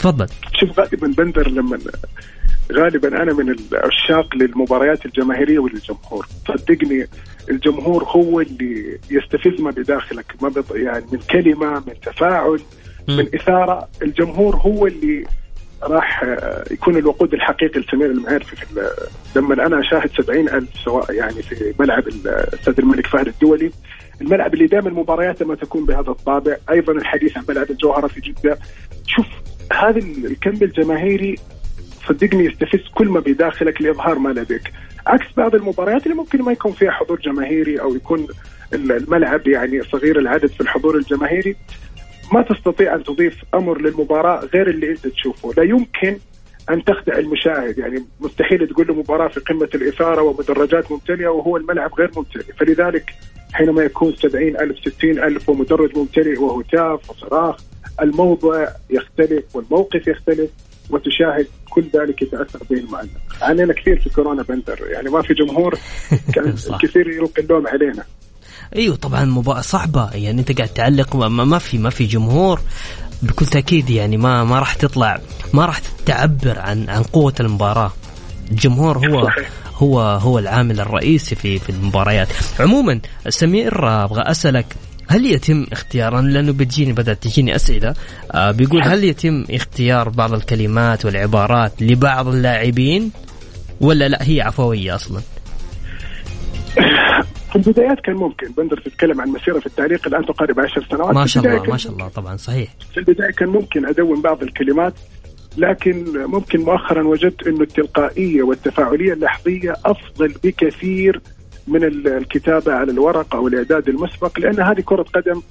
تفضل. 0.01 0.27
شوف 0.59 0.79
غالبا 0.79 1.07
بندر 1.07 1.47
لما 1.47 1.79
غالبا 2.71 3.21
أنا 3.23 3.33
من 3.33 3.49
العشاق 3.49 4.35
للمباريات 4.35 5.05
الجماهيرية 5.05 5.59
وللجمهور 5.59 6.27
صدقني 6.47 7.07
الجمهور 7.49 8.03
هو 8.03 8.41
اللي 8.41 8.99
يستفز 9.11 9.61
ما 9.61 9.71
بداخلك 9.71 10.25
ما 10.41 10.49
بط... 10.49 10.75
يعني 10.75 11.05
من 11.11 11.19
كلمة 11.19 11.73
من 11.73 11.93
تفاعل 12.01 12.59
م. 13.07 13.17
من 13.17 13.27
إثارة. 13.35 13.89
الجمهور 14.01 14.55
هو 14.55 14.87
اللي 14.87 15.25
راح 15.83 16.23
يكون 16.71 16.97
الوقود 16.97 17.33
الحقيقي 17.33 17.79
لسمير 17.79 18.11
المعرفي 18.11 18.55
في 18.55 18.65
لما 19.35 19.65
أنا 19.65 19.79
أشاهد 19.79 20.09
سبعين 20.17 20.49
ألف 20.49 20.69
سواء 20.85 21.13
يعني 21.13 21.41
في 21.41 21.73
ملعب 21.79 22.07
الاستاذ 22.07 22.73
الملك 22.79 23.07
فهد 23.07 23.27
الدولي. 23.27 23.71
الملعب 24.21 24.53
اللي 24.53 24.67
دائما 24.67 24.89
مبارياته 24.89 25.45
ما 25.45 25.55
تكون 25.55 25.85
بهذا 25.85 26.09
الطابع. 26.09 26.55
أيضا 26.69 26.93
الحديث 26.93 27.37
عن 27.37 27.43
ملعب 27.49 27.71
الجوهرة 27.71 28.07
في 28.07 28.21
جدة. 28.21 28.57
شوف 29.07 29.25
هذا 29.71 29.99
الكم 29.99 30.57
الجماهيري 30.61 31.35
صدقني 32.07 32.45
يستفز 32.45 32.87
كل 32.95 33.09
ما 33.09 33.19
بداخلك 33.19 33.81
لإظهار 33.81 34.19
ما 34.19 34.29
لديك. 34.29 34.71
عكس 35.07 35.25
بعض 35.37 35.55
المباريات 35.55 36.03
اللي 36.03 36.15
ممكن 36.15 36.41
ما 36.41 36.51
يكون 36.51 36.71
فيها 36.71 36.91
حضور 36.91 37.19
جماهيري 37.19 37.81
أو 37.81 37.95
يكون 37.95 38.27
الملعب 38.73 39.47
يعني 39.47 39.83
صغير 39.83 40.19
العدد 40.19 40.45
في 40.45 40.61
الحضور 40.61 40.97
الجماهيري 40.97 41.55
ما 42.33 42.41
تستطيع 42.41 42.95
أن 42.95 43.03
تضيف 43.03 43.35
أمر 43.53 43.81
للمباراة 43.81 44.45
غير 44.45 44.69
اللي 44.69 44.91
أنت 44.91 45.07
تشوفه. 45.07 45.53
لا 45.57 45.63
يمكن 45.63 46.17
أن 46.69 46.83
تخدع 46.83 47.17
المشاهد 47.17 47.77
يعني 47.77 48.05
مستحيل 48.19 48.67
تقول 48.67 48.87
له 48.87 48.93
مباراة 48.93 49.27
في 49.27 49.39
قمة 49.39 49.69
الإثارة 49.75 50.21
ومدرجات 50.21 50.91
ممتلئة 50.91 51.27
وهو 51.27 51.57
الملعب 51.57 51.93
غير 51.93 52.11
ممتلئ. 52.17 52.43
فلذلك 52.59 53.13
حينما 53.53 53.83
يكون 53.83 54.15
70 54.15 54.47
ألف 54.47 54.79
60 54.79 55.09
ألف 55.11 55.49
ومدرج 55.49 55.97
ممتلئ 55.97 56.39
وهتاف 56.39 57.09
وصراخ 57.09 57.57
الموضوع 58.01 58.67
يختلف 58.89 59.55
والموقف 59.55 60.07
يختلف 60.07 60.49
وتشاهد 60.89 61.47
كل 61.69 61.83
ذلك 61.95 62.21
يتأثر 62.21 62.59
به 62.69 62.77
المعلق. 62.77 63.09
علينا 63.41 63.73
كثير 63.73 63.99
في 63.99 64.09
كورونا 64.09 64.43
بندر. 64.43 64.79
يعني 64.91 65.09
ما 65.09 65.21
في 65.21 65.33
جمهور 65.33 65.75
كان 66.35 66.55
كثير 66.81 67.09
يلقي 67.09 67.41
اللوم 67.41 67.67
علينا. 67.67 68.03
أيوه 68.75 68.95
طبعا 68.95 69.25
مباراة 69.25 69.61
صعبة. 69.61 70.09
يعني 70.13 70.39
أنت 70.39 70.57
قاعد 70.57 70.69
تعلق 70.69 71.15
ما, 71.15 71.45
ما 71.45 71.57
في 71.57 71.77
ما 71.77 71.89
في 71.89 72.05
جمهور. 72.05 72.59
بكل 73.21 73.45
تأكيد 73.45 73.89
يعني 73.89 74.17
ما 74.17 74.43
ما 74.43 74.59
راح 74.59 74.73
تطلع 74.73 75.19
ما 75.53 75.65
راح 75.65 75.81
تعبر 76.05 76.59
عن 76.59 76.89
عن 76.89 77.03
قوة 77.03 77.33
المباراة. 77.39 77.93
الجمهور 78.51 78.97
هو 78.97 79.29
هو 79.75 80.01
هو 80.01 80.39
العامل 80.39 80.79
الرئيسي 80.79 81.35
في 81.35 81.59
في 81.59 81.69
المباريات. 81.69 82.27
عموما 82.59 82.99
سمير 83.29 84.03
أبغى 84.03 84.21
أسألك 84.21 84.75
هل 85.07 85.25
يتم 85.25 85.65
اختيارا؟ 85.71 86.21
لأنه 86.21 86.51
بتجيني 86.51 86.93
بدأت 86.93 87.23
تجيني 87.23 87.55
أسئلة. 87.55 87.93
آه 88.31 88.51
بيقول 88.51 88.81
هل 88.83 89.03
يتم 89.03 89.45
اختيار 89.51 90.09
بعض 90.09 90.33
الكلمات 90.33 91.05
والعبارات 91.05 91.81
لبعض 91.81 92.27
اللاعبين 92.27 93.11
ولا 93.81 94.07
لا؟ 94.07 94.17
هي 94.21 94.41
عفوية 94.41 94.95
أصلا؟ 94.95 95.21
في 97.49 97.55
البدايات 97.55 97.99
كان 98.03 98.15
ممكن. 98.15 98.51
بندر 98.57 98.77
تتكلم 98.85 99.21
عن 99.21 99.29
مسيرة 99.29 99.59
في 99.59 99.65
التعليق 99.65 100.07
الآن 100.07 100.25
تقارب 100.25 100.59
10 100.59 100.85
سنوات. 100.91 101.15
ما 101.15 101.25
شاء 101.25 101.45
الله 101.45 101.63
ما 101.69 101.77
شاء 101.77 101.93
الله 101.93 102.07
طبعا 102.07 102.37
صحيح. 102.37 102.69
في 102.93 102.97
البداية 102.99 103.31
كان 103.31 103.49
ممكن 103.49 103.85
أدون 103.85 104.21
بعض 104.21 104.43
الكلمات 104.43 104.93
لكن 105.57 106.05
ممكن 106.27 106.59
مؤخرا 106.59 107.03
وجدت 107.07 107.47
إنه 107.47 107.61
التلقائية 107.61 108.43
والتفاعلية 108.43 109.13
اللحظية 109.13 109.73
أفضل 109.85 110.33
بكثير 110.43 111.21
من 111.67 111.83
الكتابة 111.83 112.73
على 112.73 112.91
الورق 112.91 113.35
أو 113.35 113.47
الإعداد 113.47 113.89
المسبق 113.89 114.39
لأن 114.39 114.59
هذه 114.59 114.81
كرة 114.81 115.03
قدم 115.03 115.41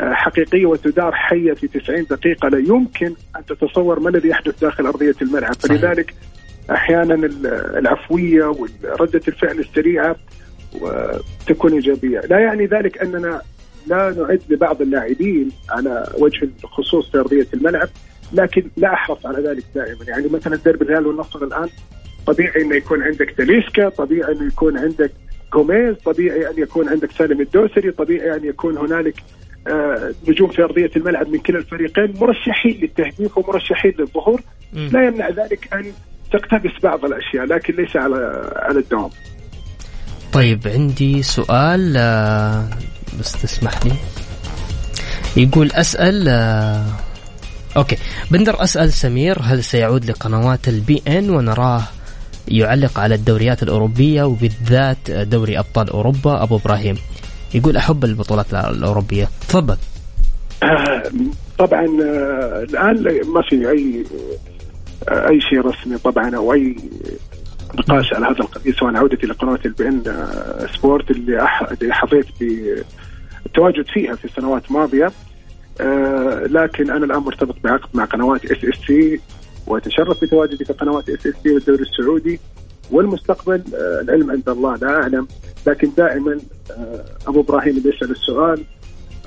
آه، 0.00 0.12
حقيقية 0.12 0.66
وتدار 0.66 1.12
حية 1.12 1.52
في 1.52 1.68
90 1.68 2.04
دقيقة. 2.10 2.48
لا 2.48 2.58
يمكن 2.58 3.14
أن 3.36 3.44
تتصور 3.46 4.00
ما 4.00 4.08
الذي 4.08 4.28
يحدث 4.28 4.60
داخل 4.60 4.86
أرضية 4.86 5.14
الملعب. 5.22 5.54
فلذلك 5.54 6.14
أحيانا 6.70 7.14
العفوية 7.78 8.44
وردة 8.44 9.20
الفعل 9.28 9.58
السريعة 9.58 10.16
وتكون 10.80 11.72
إيجابية، 11.72 12.20
لا 12.20 12.38
يعني 12.38 12.66
ذلك 12.66 12.98
أننا 12.98 13.42
لا 13.86 14.14
نعد 14.18 14.42
لبعض 14.48 14.82
اللاعبين 14.82 15.50
على 15.70 16.12
وجه 16.18 16.48
الخصوص 16.64 17.10
في 17.10 17.18
أرضية 17.18 17.46
الملعب 17.54 17.88
لكن 18.32 18.70
لا 18.76 18.94
أحرص 18.94 19.26
على 19.26 19.48
ذلك 19.48 19.64
دائما. 19.74 20.04
يعني 20.08 20.28
مثلا 20.28 20.56
ديربي 20.56 20.84
الريال 20.84 21.06
والنصر 21.06 21.44
الآن 21.44 21.68
طبيعي 22.26 22.62
إنه 22.62 22.76
يكون 22.76 23.02
عندك 23.02 23.34
تاليسكا 23.36 23.88
طبيعي 23.88 24.32
إنه 24.32 24.46
يكون 24.46 24.78
عندك 24.78 25.10
جوميز 25.54 25.96
طبيعي 26.04 26.50
أن 26.50 26.62
يكون 26.62 26.88
عندك 26.88 27.10
سالم 27.18 27.40
الدوسري 27.40 27.90
طبيعي 27.90 28.36
أن 28.36 28.44
يكون 28.44 28.78
هنالك 28.78 29.22
آه 29.68 30.14
نجوم 30.28 30.50
في 30.50 30.62
أرضية 30.62 30.90
الملعب 30.96 31.28
من 31.28 31.38
كلا 31.38 31.58
الفريقين 31.58 32.14
مرشحين 32.20 32.80
للتهديف 32.82 33.38
ومرشحين 33.38 33.92
للظهور. 33.98 34.40
لا 34.72 35.06
يمنع 35.06 35.28
ذلك 35.28 35.68
أن 35.74 35.84
تقتبس 36.32 36.82
بعض 36.82 37.04
الأشياء 37.04 37.44
لكن 37.44 37.74
ليس 37.74 37.96
على 37.96 38.50
على 38.56 38.78
الدوام. 38.78 39.10
طيب 40.32 40.60
عندي 40.66 41.22
سؤال 41.22 41.94
آه 41.96 42.68
بس 43.20 43.42
تسمح 43.42 43.86
لي. 43.86 43.92
يقول 45.36 45.72
أسأل 45.72 46.28
آه 46.28 46.86
أوكي. 47.76 47.96
بندر 48.30 48.62
أسأل 48.62 48.92
سمير 48.92 49.38
هل 49.42 49.64
سيعود 49.64 50.04
لقنوات 50.04 50.68
ال 50.68 51.02
beIN 51.08 51.30
ونراه 51.30 51.82
يعلق 52.48 52.98
على 53.00 53.14
الدوريات 53.14 53.62
الأوروبية 53.62 54.22
وبالذات 54.22 55.10
دوري 55.10 55.58
أبطال 55.58 55.90
أوروبا. 55.90 56.42
أبو 56.42 56.56
إبراهيم 56.56 56.96
يقول 57.54 57.76
أحب 57.76 58.04
البطولات 58.04 58.54
الأوروبية. 58.54 59.28
تفضل. 59.48 59.76
آه، 60.62 61.02
طبعا 61.58 61.86
آه، 62.02 62.62
الآن 62.62 63.02
ما 63.26 63.42
في 63.42 63.70
أي 63.70 64.04
آه، 65.08 65.28
أي 65.28 65.40
شيء 65.40 65.60
رسمي 65.60 65.98
طبعا 65.98 66.36
أو 66.36 66.52
أي 66.52 66.76
نقاش 67.78 68.14
على 68.14 68.26
هذا 68.26 68.40
القضية 68.40 68.72
سواء 68.72 68.96
عودتي 68.96 69.26
لقناة 69.26 69.58
ال 69.66 69.88
beIN 69.88 70.02
Sport 70.74 71.10
اللي 71.10 71.48
حظيت 71.90 72.26
بالتواجد 72.40 73.86
فيها 73.86 74.14
في 74.14 74.28
سنوات 74.28 74.72
ماضية 74.72 75.12
لكن 76.46 76.90
أنا 76.90 77.04
الآن 77.04 77.18
مرتبط 77.18 77.56
بعقد 77.64 77.88
مع 77.94 78.04
قنوات 78.04 78.44
SSC 78.44 79.20
واتشرف 79.66 80.24
بتواجدي 80.24 80.64
في 80.64 80.72
قنوات 80.72 81.08
SSC 81.08 81.34
والدوري 81.46 81.82
السعودي 81.82 82.40
والمستقبل 82.90 83.62
آه، 83.74 84.00
العلم 84.00 84.30
عند 84.30 84.48
الله 84.48 84.76
لا 84.76 84.88
أعلم 84.88 85.28
لكن 85.66 85.90
دائما 85.96 86.38
آه، 86.70 87.04
أبو 87.26 87.40
إبراهيم 87.40 87.76
اللي 87.76 87.88
يسأل 87.96 88.10
السؤال 88.10 88.64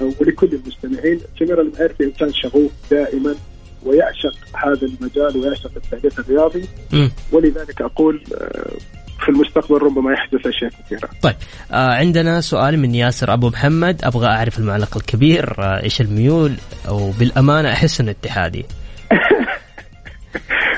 آه، 0.01 0.11
ولكل 0.21 0.49
المستمعين 0.53 1.19
سمير 1.39 1.61
المعيرفي 1.61 2.03
انسان 2.03 2.33
شغوف 2.33 2.71
دائما 2.91 3.35
ويعشق 3.85 4.35
هذا 4.65 4.87
المجال 4.87 5.37
ويعشق 5.37 5.71
التعليق 5.75 6.19
الرياضي 6.19 6.65
م. 6.93 7.07
ولذلك 7.31 7.81
أقول 7.81 8.23
في 9.19 9.29
المستقبل 9.29 9.77
ربما 9.77 10.13
يحدث 10.13 10.47
أشياء 10.47 10.71
كثيرة. 10.71 11.09
طيب 11.21 11.35
آه 11.71 11.93
عندنا 11.93 12.41
سؤال 12.41 12.79
من 12.79 12.95
ياسر 12.95 13.33
أبو 13.33 13.49
محمد 13.49 14.01
أبغى 14.03 14.27
أعرف 14.27 14.59
المعلق 14.59 14.97
الكبير 14.97 15.55
آه 15.59 15.83
إيش 15.83 16.01
الميول 16.01 16.53
وبالامانه 16.89 17.71
أحس 17.71 18.01
إنه 18.01 18.11
اتحادي. 18.11 18.65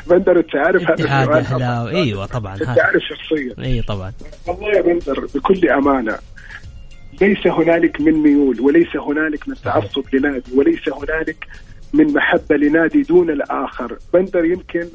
بندر 0.09 0.39
أنت 0.39 0.55
عارف 0.55 0.81
هذا 0.81 0.93
اتحاد 0.93 1.29
اهلاوي 1.29 1.91
إيوه 1.91 2.25
طبعا 2.25 2.53
انت 2.55 2.79
عارف 2.79 3.03
شخصيا 3.03 3.65
اي 3.65 3.81
طبعا. 3.81 4.13
والله 4.47 4.67
يا 4.67 4.81
بندر 4.81 5.27
بكل 5.35 5.69
أمانة 5.69 6.15
ليس 7.21 7.47
هنالك 7.47 8.01
من 8.01 8.13
ميول 8.13 8.61
وليس 8.61 8.95
هنالك 8.95 9.47
من 9.49 9.55
تعصب 9.55 10.03
لنادي 10.13 10.51
وليس 10.55 10.89
هنالك 10.89 11.47
من 11.93 12.13
محبة 12.13 12.55
لنادي 12.55 13.01
دون 13.01 13.29
الآخر. 13.29 13.97
بندر 14.13 14.45
يمكن 14.45 14.87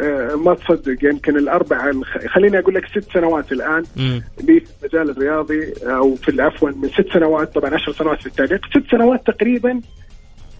آه، 0.00 0.34
ما 0.34 0.54
تصدق 0.54 1.04
يمكن 1.04 1.36
الاربع 1.36 1.92
خليني 2.28 2.58
أقول 2.58 2.74
لك 2.74 2.86
ست 2.86 3.12
سنوات 3.12 3.52
الآن 3.52 3.84
لي 4.42 4.60
في 4.60 4.66
المجال 4.82 5.10
الرياضي 5.10 5.72
أو 5.82 6.14
في 6.14 6.42
عفوا 6.42 6.70
من 6.70 6.88
ست 6.88 7.12
سنوات 7.12 7.54
طبعا 7.54 7.74
عشر 7.74 7.92
سنوات 7.92 8.20
في 8.20 8.26
التعليق 8.26 8.66
ست 8.66 8.90
سنوات 8.90 9.26
تقريبا 9.26 9.80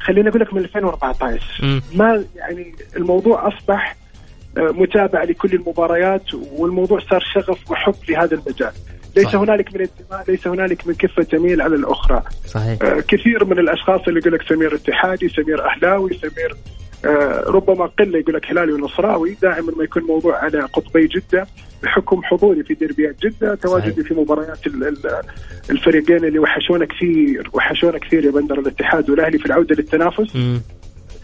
خليني 0.01 0.29
أقول 0.29 0.41
لك 0.41 0.55
من 0.55 0.61
2014 0.61 1.83
ما 1.95 2.25
يعني 2.37 2.75
الموضوع 2.97 3.49
أصبح 3.49 3.97
آه، 4.59 4.61
متابعه 4.61 5.25
لكل 5.25 5.55
المباريات 5.55 6.35
والموضوع 6.35 7.01
صار 7.11 7.21
شغف 7.35 7.71
وحب 7.71 7.95
لهذا 8.09 8.35
المجال 8.35 8.73
ليس 9.17 9.27
صحيح. 9.27 9.41
هنالك 9.41 9.75
من 9.75 9.81
انتماء 9.81 10.25
ليس 10.29 10.47
هنالك 10.47 10.87
من 10.87 10.95
كفة 10.95 11.23
تميل 11.23 11.63
على 11.63 11.75
الأخرى 11.75 12.23
صحيح. 12.47 12.79
آه 12.83 13.01
كثير 13.01 13.45
من 13.45 13.59
الأشخاص 13.59 14.01
اللي 14.09 14.21
يقول 14.21 14.33
لك 14.33 14.43
سمير 14.43 14.75
اتحادي 14.75 15.29
سمير 15.29 15.67
أهلاوي 15.67 16.19
سمير 16.19 16.57
ربما 17.47 17.87
قلة 17.99 18.19
يقول 18.19 18.35
لك 18.35 18.51
هلالي 18.51 18.73
ونصراوي 18.73 19.37
دائما 19.43 19.73
ما 19.77 19.85
يكون 19.85 20.03
موضوع 20.03 20.45
على 20.45 20.61
قطبي 20.61 21.07
جدة 21.07 21.47
بحكم 21.83 22.23
حضوري 22.23 22.63
في 22.63 22.75
ديربيات 22.75 23.17
جدة 23.23 23.55
تواجدي 23.55 24.05
في 24.05 24.15
مباريات 24.15 24.59
الفريقين 25.71 26.25
اللي 26.25 26.39
وحشونا 26.39 26.85
كثير 26.85 27.51
وحشونا 27.53 27.99
كثير 27.99 28.25
يا 28.25 28.31
بندر 28.31 28.59
الاتحاد 28.59 29.11
والأهلي 29.11 29.39
في 29.39 29.47
العودة 29.47 29.75
للتنافس. 29.75 30.37
م. 30.37 30.61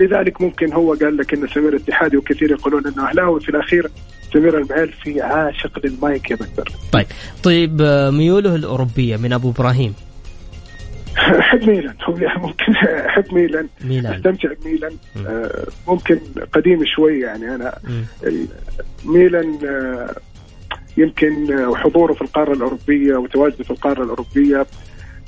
لذلك 0.01 0.41
ممكن 0.41 0.73
هو 0.73 0.95
قال 0.95 1.17
لك 1.17 1.35
إن 1.35 1.49
سمير 1.49 1.77
اتحادي 1.77 2.17
وكثير 2.17 2.51
يقولون 2.51 2.87
إنه 2.87 3.09
أهلاوي 3.09 3.41
في 3.41 3.49
الأخير 3.49 3.91
سمير 4.33 4.59
المعيل 4.59 4.93
في 4.93 5.23
عاشق 5.23 5.87
للمايك 5.87 6.31
يا 6.31 6.37
بندر. 6.37 6.71
طيب. 6.93 7.07
طيب 7.43 7.81
آه، 7.81 8.11
ميوله 8.11 8.55
الأوروبية 8.55 9.17
من 9.17 9.33
أبو 9.33 9.51
إبراهيم. 9.51 9.95
احب 11.19 11.69
ميلان. 11.69 11.95
هو 12.05 12.15
ممكن 12.37 12.73
احب 13.07 13.35
ميلان. 13.35 13.69
ميلان. 13.85 14.15
أستمتع 14.15 14.49
بميلان. 14.65 14.93
آه 15.27 15.67
ممكن 15.89 16.19
قديم 16.53 16.85
شوي 16.85 17.21
يعني. 17.21 17.55
أنا 17.55 17.79
ميلان 19.05 19.59
آه 19.67 20.17
يمكن 20.97 21.53
آه، 21.59 21.75
حضوره 21.75 22.13
في 22.13 22.23
القارة 22.23 22.53
الأوروبية 22.53 23.17
وتواجده 23.17 23.65
في 23.65 23.71
القارة 23.71 24.03
الأوروبية 24.03 24.67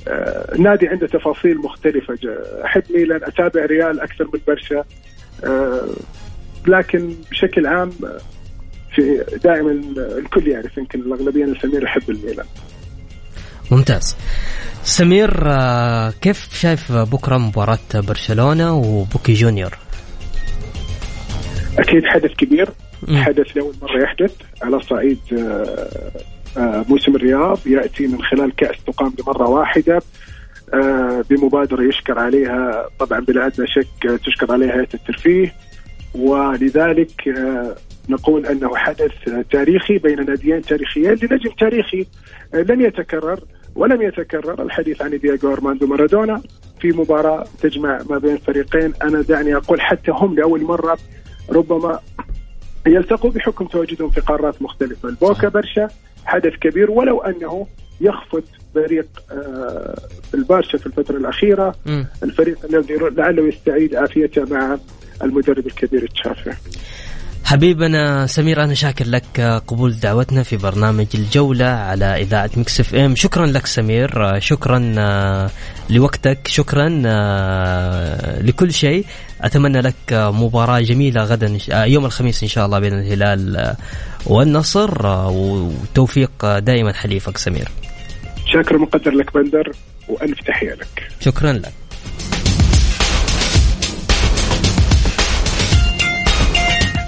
آه 0.07 0.55
نادي 0.57 0.87
عنده 0.87 1.07
تفاصيل 1.07 1.57
مختلفة. 1.57 2.17
أحب 2.65 2.83
ميلان 2.89 3.23
أتابع 3.23 3.65
ريال 3.65 3.99
أكثر 3.99 4.29
من 4.33 4.39
برشا 4.47 4.83
لكن 6.67 7.13
بشكل 7.31 7.67
عام 7.67 7.91
في 8.95 9.23
دائما 9.43 9.71
الكل 9.97 10.47
يعرف 10.47 10.77
يمكن 10.77 10.99
الأغلبية 10.99 11.45
أنا 11.45 11.59
سمير 11.59 11.83
يحب 11.83 12.09
الميلان. 12.09 12.45
ممتاز. 13.71 14.15
سمير 14.83 15.43
آه، 15.45 16.13
كيف 16.21 16.49
شايف 16.53 16.91
بكرة 16.91 17.37
مباراة 17.37 17.79
برشلونة 17.93 18.73
وبوكي 18.73 19.33
جونيور؟ 19.33 19.77
أكيد 21.79 22.05
حدث 22.05 22.31
كبير. 22.31 22.69
حدث 23.15 23.57
لأول 23.57 23.73
مرة 23.81 24.03
يحدث 24.03 24.31
على 24.61 24.81
صعيد 24.81 25.19
آه، 25.37 25.89
آه، 26.57 26.85
موسم 26.89 27.15
الرياض. 27.15 27.59
يأتي 27.65 28.07
من 28.07 28.21
خلال 28.23 28.55
كأس 28.55 28.75
تقام 28.87 29.09
بمرة 29.09 29.49
واحدة 29.49 30.01
بمبادرة 31.29 31.83
يشكر 31.83 32.19
عليها. 32.19 32.89
طبعا 32.99 33.19
بلا 33.19 33.47
أدنى 33.47 33.67
شك 33.67 34.19
تشكر 34.25 34.51
عليها 34.51 34.73
هيئة 34.73 34.93
الترفيه. 34.93 35.53
ولذلك 36.15 37.21
نقول 38.09 38.45
أنه 38.45 38.75
حدث 38.75 39.11
تاريخي 39.51 39.97
بين 39.97 40.25
ناديين 40.25 40.61
تاريخيين 40.61 41.11
لنجم 41.11 41.51
تاريخي 41.59 42.05
لن 42.53 42.81
يتكرر. 42.81 43.39
ولم 43.77 44.01
يتكرر 44.01 44.61
الحديث 44.61 45.01
عن 45.01 45.17
دياغو 45.17 45.53
أرماندو 45.53 45.87
مارادونا 45.87 46.41
في 46.79 46.87
مباراة 46.87 47.45
تجمع 47.61 48.01
ما 48.09 48.17
بين 48.17 48.37
فريقين. 48.37 48.93
أنا 49.03 49.21
دعني 49.21 49.55
أقول 49.55 49.81
حتى 49.81 50.11
هم 50.11 50.35
لأول 50.35 50.61
مرة 50.61 50.97
ربما 51.49 51.99
يلتقوا 52.87 53.31
بحكم 53.31 53.65
تواجدهم 53.65 54.09
في 54.09 54.21
قارات 54.21 54.61
مختلفة. 54.61 55.09
البوكا 55.09 55.49
برشا 55.49 55.87
حدث 56.25 56.53
كبير 56.61 56.91
ولو 56.91 57.21
أنه 57.21 57.67
يخفت 58.01 58.43
فريق 58.75 59.07
آه 59.31 59.99
البارشا 60.33 60.77
في 60.77 60.85
الفترة 60.85 61.17
الأخيرة. 61.17 61.75
م. 61.85 62.03
الفريق 62.23 62.65
الذي 62.65 62.95
لعله 62.95 63.47
يستعيد 63.47 63.95
عافيته 63.95 64.45
مع 64.45 64.77
المدرب 65.23 65.67
الكبير 65.67 66.07
تشافي. 66.07 66.53
حبيبنا 67.47 68.27
سمير 68.27 68.63
أنا 68.63 68.73
شاكر 68.73 69.05
لك 69.05 69.41
قبول 69.67 69.99
دعوتنا 69.99 70.43
في 70.43 70.57
برنامج 70.57 71.05
الجولة 71.15 71.65
على 71.65 72.05
إذاعة 72.05 72.49
Mix 72.57 72.79
FM. 72.79 73.15
شكرا 73.15 73.45
لك 73.45 73.65
سمير 73.65 74.39
شكرا 74.39 74.95
آه، 74.97 75.49
لوقتك 75.89 76.47
شكرا 76.47 77.01
آه، 77.05 78.41
لكل 78.41 78.73
شيء. 78.73 79.05
أتمنى 79.41 79.81
لك 79.81 79.95
مباراة 80.11 80.79
جميلة 80.79 81.23
غدا 81.23 81.57
آه، 81.71 81.85
يوم 81.85 82.05
الخميس 82.05 82.43
إن 82.43 82.49
شاء 82.49 82.65
الله 82.65 82.79
بين 82.79 82.93
الهلال 82.93 83.75
والنصر 84.25 85.07
وتوفيق 85.07 86.59
دائما 86.59 86.93
حليفك 86.93 87.37
سمير. 87.37 87.67
شاكر 88.45 88.77
مقدر 88.77 89.11
لك 89.11 89.33
بندر 89.33 89.71
وألف 90.07 90.39
تحية 90.47 90.73
لك. 90.73 91.11
شكرا 91.19 91.53
لك. 91.53 91.86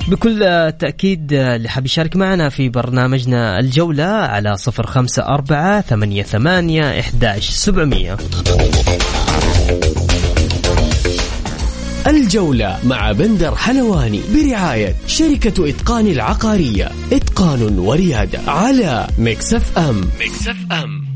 بكل 0.09 0.39
تأكيد 0.79 1.33
اللي 1.33 1.69
حاب 1.69 1.85
يشارك 1.85 2.15
معنا 2.15 2.49
في 2.49 2.69
برنامجنا 2.69 3.59
الجولة 3.59 4.03
على 4.03 4.57
صفر 4.57 4.87
خمسة 4.87 5.23
أربعة 5.23 5.81
ثمانية 5.81 6.23
ثمانية 6.23 6.99
إحداش 6.99 7.49
سبعمية. 7.49 8.17
الجولة 12.07 12.79
مع 12.83 13.11
بندر 13.11 13.55
حلواني 13.55 14.21
برعاية 14.35 14.95
شركة 15.07 15.69
إتقان 15.69 16.07
العقارية. 16.07 16.91
إتقان 17.13 17.79
وريادة 17.79 18.39
على 18.47 19.07
Mix 19.17 19.77
FM. 19.77 20.01
Mix 20.19 20.57
FM. 20.71 21.08